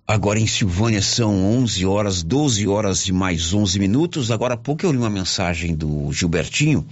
[0.08, 4.32] Agora em Silvânia são 11 horas, 12 horas e mais 11 minutos.
[4.32, 6.88] Agora há pouco eu li uma mensagem do Gilbertinho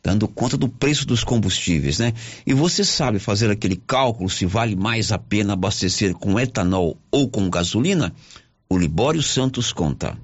[0.00, 2.14] dando conta do preço dos combustíveis, né?
[2.46, 7.28] E você sabe fazer aquele cálculo se vale mais a pena abastecer com etanol ou
[7.28, 8.14] com gasolina?
[8.72, 10.16] O Libório Santos conta.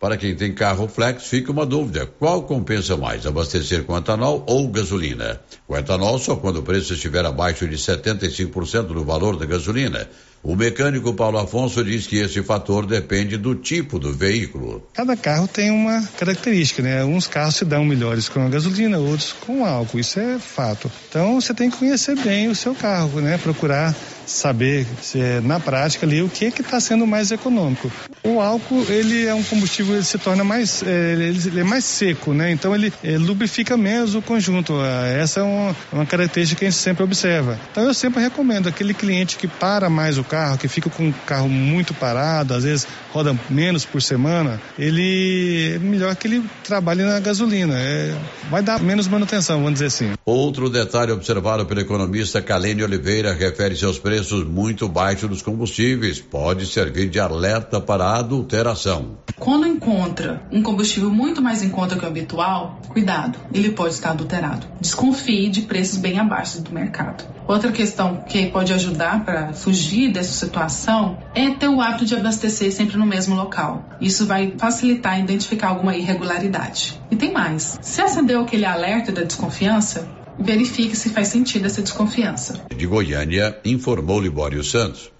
[0.00, 4.66] Para quem tem carro flex, fica uma dúvida: qual compensa mais, abastecer com etanol ou
[4.66, 5.40] gasolina?
[5.64, 10.08] Com etanol só quando o preço estiver abaixo de 75% do valor da gasolina.
[10.42, 14.88] O mecânico Paulo Afonso diz que esse fator depende do tipo do veículo.
[14.92, 17.04] Cada carro tem uma característica, né?
[17.04, 20.90] Uns carros se dão melhores com a gasolina, outros com álcool, isso é fato.
[21.08, 23.38] Então você tem que conhecer bem o seu carro, né?
[23.38, 23.94] Procurar
[24.30, 27.90] saber é, na prática ali o que está sendo mais econômico.
[28.22, 32.32] O álcool ele é um combustível ele se torna mais é, ele é mais seco,
[32.32, 32.50] né?
[32.50, 34.74] Então ele, ele lubrifica menos o conjunto.
[35.16, 37.58] Essa é uma, uma, característica que a gente sempre observa.
[37.70, 41.12] Então eu sempre recomendo aquele cliente que para mais o carro, que fica com o
[41.26, 47.02] carro muito parado, às vezes roda menos por semana, ele é melhor que ele trabalhe
[47.02, 47.74] na gasolina.
[47.76, 48.14] É,
[48.48, 50.12] vai dar menos manutenção, vamos dizer assim.
[50.24, 56.20] Outro detalhe observado pelo economista Calene Oliveira refere-se aos preços muito baixos dos combustíveis.
[56.20, 59.18] Pode servir de alerta para a adulteração.
[59.38, 64.10] Quando encontra um combustível muito mais em conta que o habitual, cuidado, ele pode estar
[64.10, 64.66] adulterado.
[64.80, 67.24] Desconfie de preços bem abaixo do mercado.
[67.48, 72.70] Outra questão que pode ajudar para fugir dessa situação é ter o hábito de abastecer
[72.72, 73.84] sempre no mesmo local.
[74.00, 77.00] Isso vai facilitar identificar alguma irregularidade.
[77.10, 80.06] E tem mais: se acendeu aquele alerta da desconfiança,
[80.40, 82.64] verifique se faz sentido essa desconfiança.
[82.74, 85.10] De Goiânia, informou Libório Santos.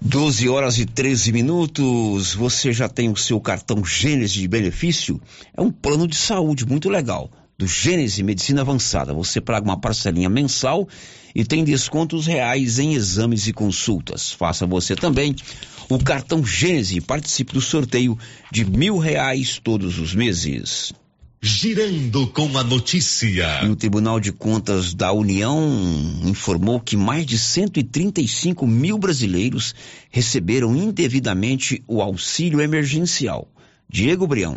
[0.00, 2.34] 12 horas e 13 minutos.
[2.34, 5.20] Você já tem o seu cartão Gênesis de benefício?
[5.56, 7.30] É um plano de saúde muito legal.
[7.56, 9.14] Do Gênesis Medicina Avançada.
[9.14, 10.88] Você paga uma parcelinha mensal
[11.32, 14.32] e tem descontos reais em exames e consultas.
[14.32, 15.36] Faça você também
[15.88, 18.18] o cartão Gênesis e participe do sorteio
[18.50, 20.92] de mil reais todos os meses.
[21.44, 23.64] Girando com a notícia.
[23.64, 25.60] E o Tribunal de Contas da União
[26.22, 29.74] informou que mais de 135 mil brasileiros
[30.08, 33.48] receberam indevidamente o auxílio emergencial.
[33.88, 34.56] Diego Brião.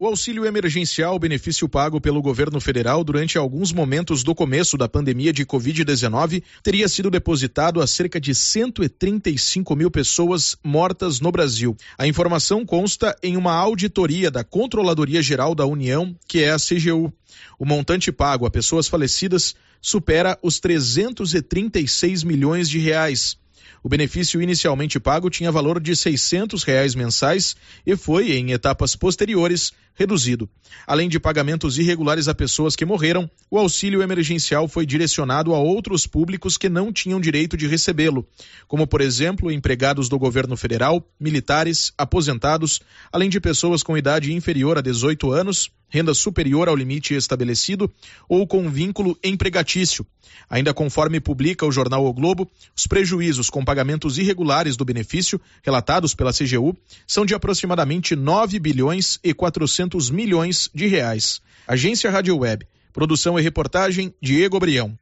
[0.00, 5.32] O auxílio emergencial, benefício pago pelo governo federal durante alguns momentos do começo da pandemia
[5.32, 11.76] de Covid-19, teria sido depositado a cerca de 135 mil pessoas mortas no Brasil.
[11.98, 17.12] A informação consta em uma auditoria da Controladoria Geral da União, que é a CGU.
[17.58, 23.36] O montante pago a pessoas falecidas supera os 336 milhões de reais.
[23.82, 27.56] O benefício inicialmente pago tinha valor de 600 reais mensais
[27.86, 30.48] e foi, em etapas posteriores, reduzido.
[30.86, 36.06] Além de pagamentos irregulares a pessoas que morreram, o auxílio emergencial foi direcionado a outros
[36.06, 38.24] públicos que não tinham direito de recebê-lo,
[38.68, 42.80] como, por exemplo, empregados do governo federal, militares, aposentados,
[43.12, 47.90] além de pessoas com idade inferior a 18 anos, renda superior ao limite estabelecido
[48.28, 50.06] ou com vínculo empregatício.
[50.48, 56.14] Ainda conforme publica o jornal O Globo, os prejuízos com pagamentos irregulares do benefício, relatados
[56.14, 56.76] pela CGU,
[57.06, 61.40] são de aproximadamente 9 bilhões e 400 milhões de reais.
[61.66, 62.66] Agência Rádio Web.
[62.92, 64.98] Produção e reportagem Diego Brião.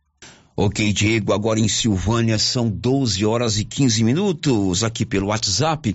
[0.58, 5.94] Ok, Diego, agora em Silvânia são 12 horas e 15 minutos aqui pelo WhatsApp.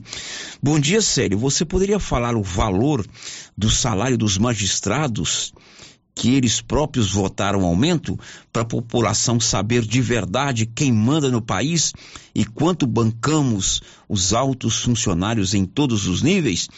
[0.61, 1.37] Bom dia, Sério.
[1.39, 3.03] Você poderia falar o valor
[3.57, 5.51] do salário dos magistrados
[6.13, 8.19] que eles próprios votaram aumento
[8.53, 11.93] para a população saber de verdade quem manda no país
[12.35, 16.69] e quanto bancamos os altos funcionários em todos os níveis?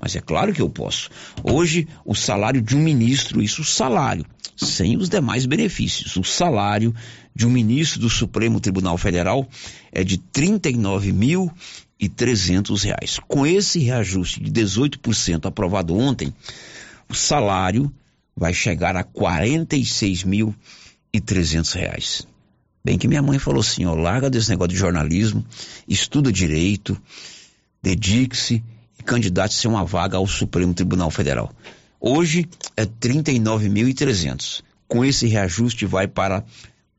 [0.00, 1.10] Mas é claro que eu posso.
[1.42, 4.24] Hoje, o salário de um ministro, isso salário,
[4.56, 6.14] sem os demais benefícios.
[6.16, 6.94] O salário
[7.34, 9.48] de um ministro do Supremo Tribunal Federal
[9.90, 13.18] é de 39.300 reais.
[13.26, 16.32] Com esse reajuste de 18% aprovado ontem,
[17.08, 17.92] o salário
[18.36, 22.24] vai chegar a 46.300 reais.
[22.84, 25.44] Bem que minha mãe falou assim, ó, larga desse negócio de jornalismo,
[25.88, 26.96] estuda direito,
[27.82, 28.62] dedique-se
[28.98, 31.52] e candidate-se a uma vaga ao Supremo Tribunal Federal.
[32.00, 34.62] Hoje é R$ 39.300.
[34.86, 36.44] Com esse reajuste vai para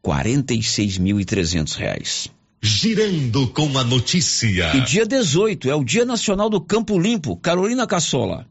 [0.04, 2.30] 46.300 reais.
[2.62, 4.76] Girando com a notícia.
[4.76, 7.38] E dia 18 é o Dia Nacional do Campo Limpo.
[7.38, 8.46] Carolina Cassola.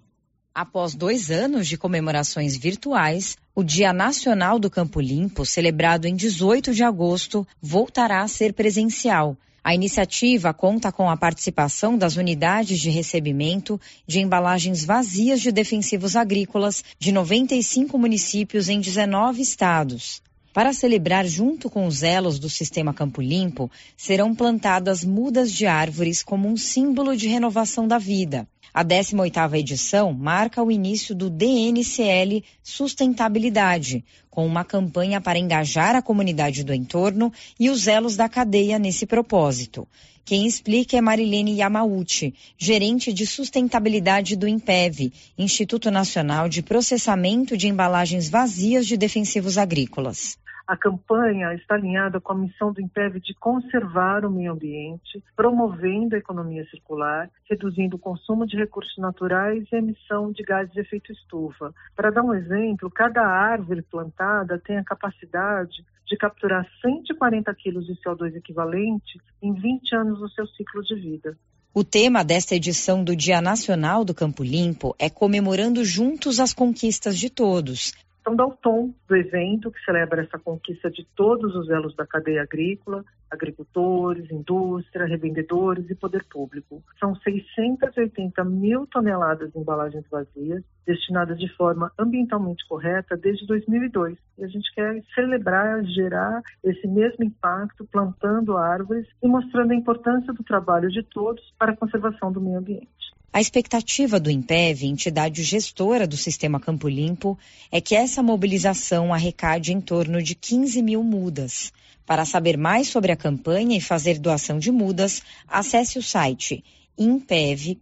[0.55, 6.75] Após dois anos de comemorações virtuais, o Dia Nacional do Campo Limpo, celebrado em 18
[6.75, 9.37] de agosto, voltará a ser presencial.
[9.69, 16.17] A iniciativa conta com a participação das unidades de recebimento de embalagens vazias de defensivos
[16.17, 20.23] agrícolas de 95 municípios em 19 estados.
[20.55, 26.23] Para celebrar junto com os elos do sistema Campo Limpo, serão plantadas mudas de árvores
[26.23, 28.49] como um símbolo de renovação da vida.
[28.73, 36.03] A 18ª edição marca o início do DNCL Sustentabilidade, com uma campanha para engajar a
[36.03, 39.89] comunidade do entorno e os elos da cadeia nesse propósito.
[40.25, 47.67] Quem explica é Marilene Yamauchi, gerente de sustentabilidade do INPEV, Instituto Nacional de Processamento de
[47.67, 50.37] Embalagens Vazias de Defensivos Agrícolas.
[50.69, 56.15] A campanha está alinhada com a missão do INPEV de conservar o meio ambiente, promovendo
[56.15, 60.81] a economia circular, reduzindo o consumo de recursos naturais e a emissão de gases de
[60.81, 61.73] efeito estufa.
[61.97, 67.95] Para dar um exemplo, cada árvore plantada tem a capacidade de capturar 140 quilos de
[67.95, 71.35] CO2 equivalente em 20 anos do seu ciclo de vida.
[71.73, 77.19] O tema desta edição do Dia Nacional do Campo Limpo é comemorando juntos as conquistas
[77.19, 77.95] de todos,
[78.29, 82.07] então, dá o tom do evento que celebra essa conquista de todos os elos da
[82.07, 86.83] cadeia agrícola, agricultores, indústria, revendedores e poder público.
[87.01, 94.19] São 680 mil toneladas de embalagens vazias destinadas de forma ambientalmente correta desde 2002.
[94.37, 100.35] E a gente quer celebrar, gerar esse mesmo impacto plantando árvores e mostrando a importância
[100.35, 103.09] do trabalho de todos para a conservação do meio ambiente.
[103.33, 107.39] A expectativa do IMPEV, entidade gestora do Sistema Campo Limpo,
[107.71, 111.73] é que essa mobilização arrecade em torno de 15 mil mudas.
[112.07, 116.65] Para saber mais sobre a campanha e fazer doação de mudas, acesse o site
[116.97, 117.79] impev.org.br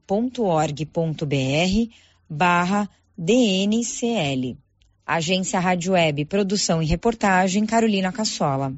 [2.29, 4.59] barra DNCL.
[5.07, 8.75] Agência Rádio Web, produção e reportagem Carolina Cassola.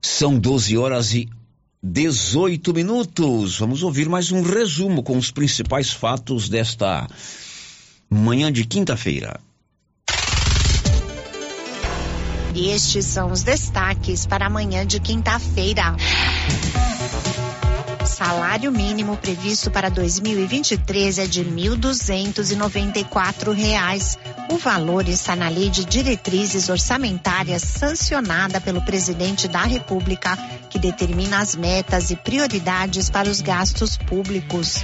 [0.00, 1.28] São 12 horas e
[1.82, 3.58] 18 minutos.
[3.58, 7.08] Vamos ouvir mais um resumo com os principais fatos desta
[8.08, 9.40] manhã de quinta-feira.
[12.54, 15.96] Estes são os destaques para amanhã de quinta-feira.
[18.04, 24.18] Salário mínimo previsto para 2023 é de R$ 1.294.
[24.50, 30.36] O valor está na Lei de Diretrizes Orçamentárias sancionada pelo presidente da República,
[30.68, 34.82] que determina as metas e prioridades para os gastos públicos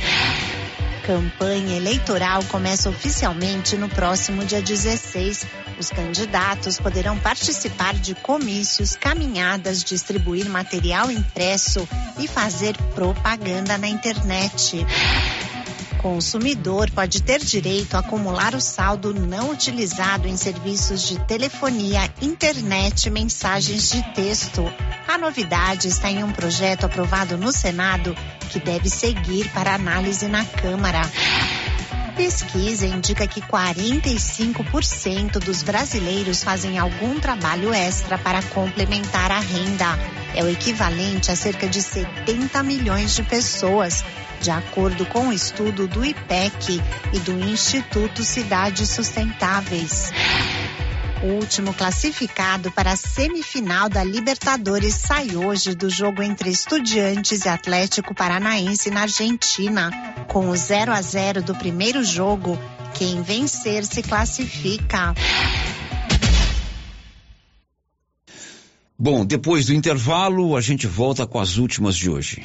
[1.08, 5.46] campanha eleitoral começa oficialmente no próximo dia 16.
[5.80, 14.84] Os candidatos poderão participar de comícios, caminhadas, distribuir material impresso e fazer propaganda na internet
[15.98, 23.06] consumidor pode ter direito a acumular o saldo não utilizado em serviços de telefonia, internet
[23.06, 24.64] e mensagens de texto.
[25.06, 28.16] A novidade está em um projeto aprovado no Senado
[28.48, 31.02] que deve seguir para análise na Câmara.
[32.16, 39.86] Pesquisa indica que 45% dos brasileiros fazem algum trabalho extra para complementar a renda.
[40.34, 44.04] É o equivalente a cerca de 70 milhões de pessoas,
[44.40, 46.80] de acordo com o um estudo do IPEC
[47.12, 50.12] e do Instituto Cidades Sustentáveis.
[51.22, 57.48] O último classificado para a semifinal da Libertadores sai hoje do jogo entre Estudiantes e
[57.48, 59.90] Atlético Paranaense na Argentina.
[60.28, 62.56] Com o 0 a 0 do primeiro jogo,
[62.94, 65.12] quem vencer se classifica.
[68.96, 72.44] Bom, depois do intervalo, a gente volta com as últimas de hoje.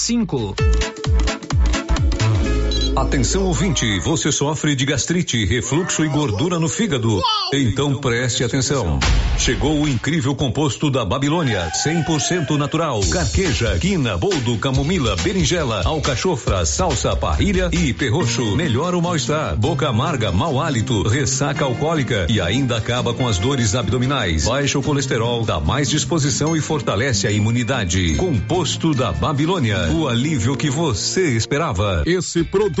[0.01, 0.55] cinco.
[2.95, 7.21] Atenção ouvinte, você sofre de gastrite, refluxo e gordura no fígado?
[7.53, 8.99] Então preste atenção.
[9.37, 12.99] Chegou o incrível composto da Babilônia, 100% natural.
[13.09, 18.57] Carqueja, quina, boldo, camomila, berinjela, alcachofra, salsa, parrilha e perroxo.
[18.57, 23.73] Melhora o mal-estar, boca amarga, mau hálito, ressaca alcoólica e ainda acaba com as dores
[23.73, 24.45] abdominais.
[24.45, 28.15] Baixa o colesterol, dá mais disposição e fortalece a imunidade.
[28.15, 32.03] Composto da Babilônia, o alívio que você esperava.
[32.05, 32.80] Esse produto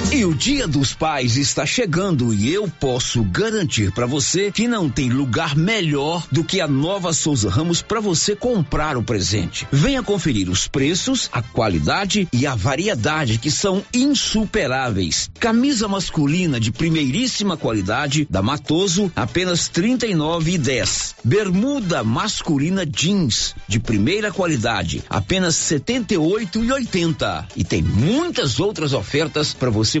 [0.13, 4.89] E o Dia dos Pais está chegando e eu posso garantir para você que não
[4.89, 9.65] tem lugar melhor do que a Nova Souza Ramos para você comprar o presente.
[9.71, 15.31] Venha conferir os preços, a qualidade e a variedade que são insuperáveis.
[15.39, 21.15] Camisa masculina de primeiríssima qualidade da Matoso, apenas trinta e nove e dez.
[21.23, 27.47] Bermuda masculina jeans de primeira qualidade, apenas setenta e oito e oitenta.
[27.69, 30.00] Tem muitas outras ofertas para você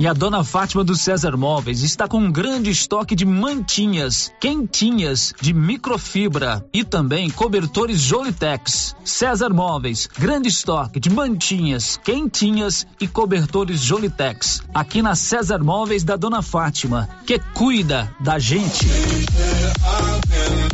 [0.00, 5.34] E a dona Fátima do César Móveis está com um grande estoque de mantinhas, quentinhas,
[5.38, 8.96] de microfibra e também cobertores Jolitex.
[9.04, 14.62] César Móveis, grande estoque de mantinhas, quentinhas e cobertores Jolitex.
[14.72, 18.86] Aqui na César Móveis da dona Fátima, que cuida da gente.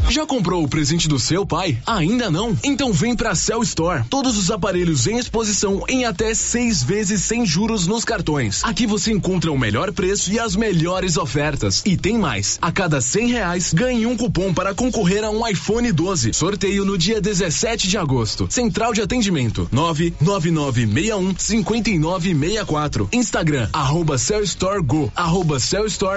[0.09, 1.79] Já comprou o presente do seu pai?
[1.85, 2.57] Ainda não?
[2.63, 4.05] Então vem pra Cell Store.
[4.09, 8.63] Todos os aparelhos em exposição em até seis vezes sem juros nos cartões.
[8.63, 11.83] Aqui você encontra o melhor preço e as melhores ofertas.
[11.85, 12.59] E tem mais.
[12.61, 16.33] A cada cem reais, ganhe um cupom para concorrer a um iPhone 12.
[16.33, 18.47] Sorteio no dia 17 de agosto.
[18.51, 23.09] Central de atendimento: 99961 5964.
[23.13, 25.59] Instagram: arroba Cell Store Go, arroba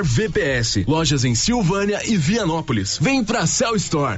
[0.04, 0.84] VPS.
[0.88, 2.98] Lojas em Silvânia e Vianópolis.
[3.02, 4.18] Vem pra Cell Store.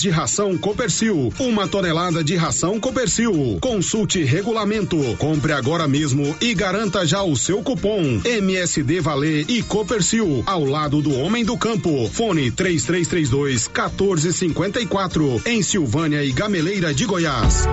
[0.00, 3.58] de ração Copercil, uma tonelada de ração Copercil.
[3.60, 10.44] Consulte regulamento, compre agora mesmo e garanta já o seu cupom MSD Valer e Copercil
[10.46, 12.08] ao lado do homem do campo.
[12.08, 17.66] Fone 3332 1454 em Silvânia e Gameleira de Goiás.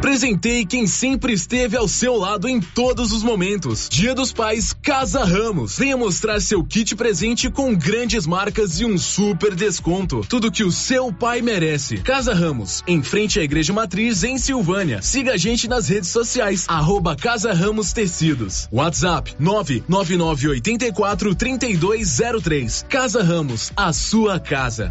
[0.00, 3.86] Presentei quem sempre esteve ao seu lado em todos os momentos.
[3.88, 5.76] Dia dos Pais, Casa Ramos.
[5.78, 10.24] Venha mostrar seu kit presente com grandes marcas e um super desconto.
[10.26, 11.98] Tudo que o seu pai merece.
[11.98, 15.02] Casa Ramos, em frente à Igreja Matriz, em Silvânia.
[15.02, 18.68] Siga a gente nas redes sociais, arroba Casa Ramos Tecidos.
[18.72, 22.86] WhatsApp 99984 3203.
[22.88, 24.90] Casa Ramos, a sua casa.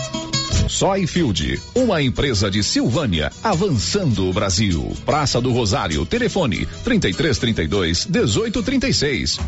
[0.67, 4.95] Soyfield, uma empresa de Silvânia, avançando o Brasil.
[5.05, 9.39] Praça do Rosário, telefone 3332 1836.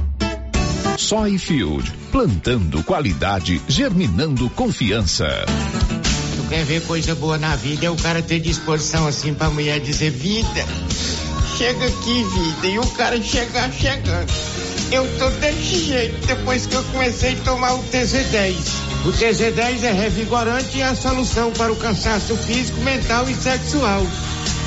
[0.98, 5.27] Soyfield, plantando qualidade, germinando confiança.
[6.35, 7.85] Tu quer ver coisa boa na vida?
[7.85, 10.65] É o cara ter disposição assim pra mulher dizer vida.
[11.57, 12.68] Chega aqui, vida.
[12.68, 14.31] E o cara chegar chegando.
[14.91, 18.92] Eu tô desse jeito depois que eu comecei a tomar o TZ10.
[19.05, 24.01] O TZ10 é revigorante e a solução para o cansaço físico, mental e sexual.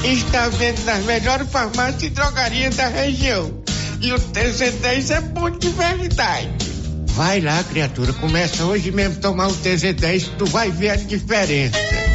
[0.04, 3.50] Está vendo nas melhores farmácias e drogarias da região.
[4.02, 6.50] E o TZ10 é bom de verdade.
[7.14, 12.05] Vai lá, criatura, começa hoje mesmo a tomar o TZ10, tu vai ver a diferença.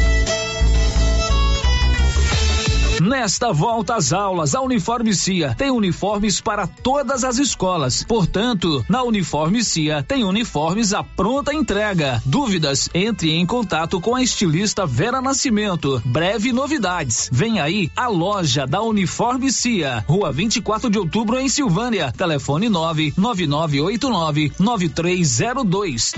[3.02, 8.04] Nesta volta às aulas, a Uniforme Cia tem uniformes para todas as escolas.
[8.04, 12.22] Portanto, na Uniforme Cia tem uniformes à pronta entrega.
[12.24, 12.88] Dúvidas?
[12.94, 16.00] Entre em contato com a estilista Vera Nascimento.
[16.04, 17.28] Breve novidades.
[17.32, 22.12] Vem aí a loja da Uniforme Cia, Rua 24 de Outubro em Silvânia.
[22.12, 26.12] Telefone 99989 9302.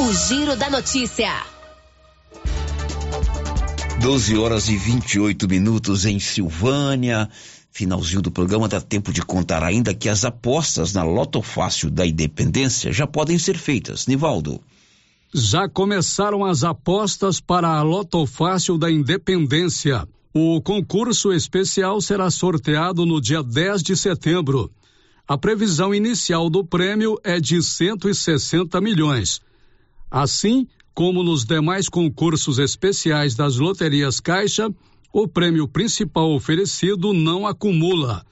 [0.00, 1.57] O Giro da Notícia.
[4.00, 7.28] 12 horas e 28 minutos em Silvânia.
[7.70, 12.06] Finalzinho do programa dá tempo de contar ainda que as apostas na Loto Fácil da
[12.06, 14.06] Independência já podem ser feitas.
[14.06, 14.60] Nivaldo.
[15.34, 20.08] Já começaram as apostas para a Loto Fácil da Independência.
[20.32, 24.70] O concurso especial será sorteado no dia 10 de setembro.
[25.26, 29.40] A previsão inicial do prêmio é de 160 milhões.
[30.10, 30.66] Assim,
[30.98, 34.68] como nos demais concursos especiais das loterias Caixa,
[35.12, 38.26] o prêmio principal oferecido não acumula.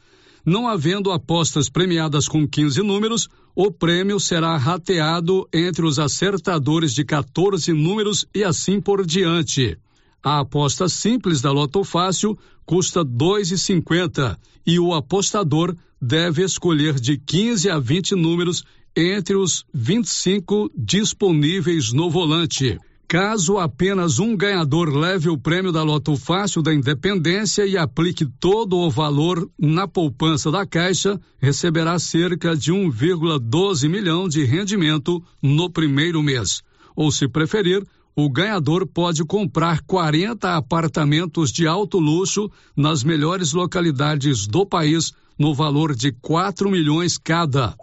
[0.45, 7.05] Não havendo apostas premiadas com 15 números, o prêmio será rateado entre os acertadores de
[7.05, 9.79] 14 números e assim por diante.
[10.21, 14.37] A aposta simples da Loto Fácil custa R$ 2,50
[14.67, 15.73] e o apostador
[16.03, 18.65] deve escolher de 15 a 20 números
[18.97, 22.79] entre os 25 disponíveis no volante.
[23.07, 28.77] Caso apenas um ganhador leve o prêmio da Loto Fácil da Independência e aplique todo
[28.79, 36.21] o valor na poupança da Caixa, receberá cerca de 1,12 milhão de rendimento no primeiro
[36.21, 36.63] mês.
[36.97, 37.87] Ou, se preferir,
[38.17, 45.55] o ganhador pode comprar 40 apartamentos de alto luxo nas melhores localidades do país no
[45.55, 47.77] valor de 4 milhões cada.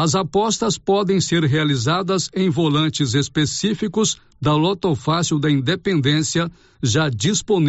[0.00, 6.48] As apostas podem ser realizadas em volantes específicos da Loto Fácil da Independência,
[6.80, 7.58] já disponíveis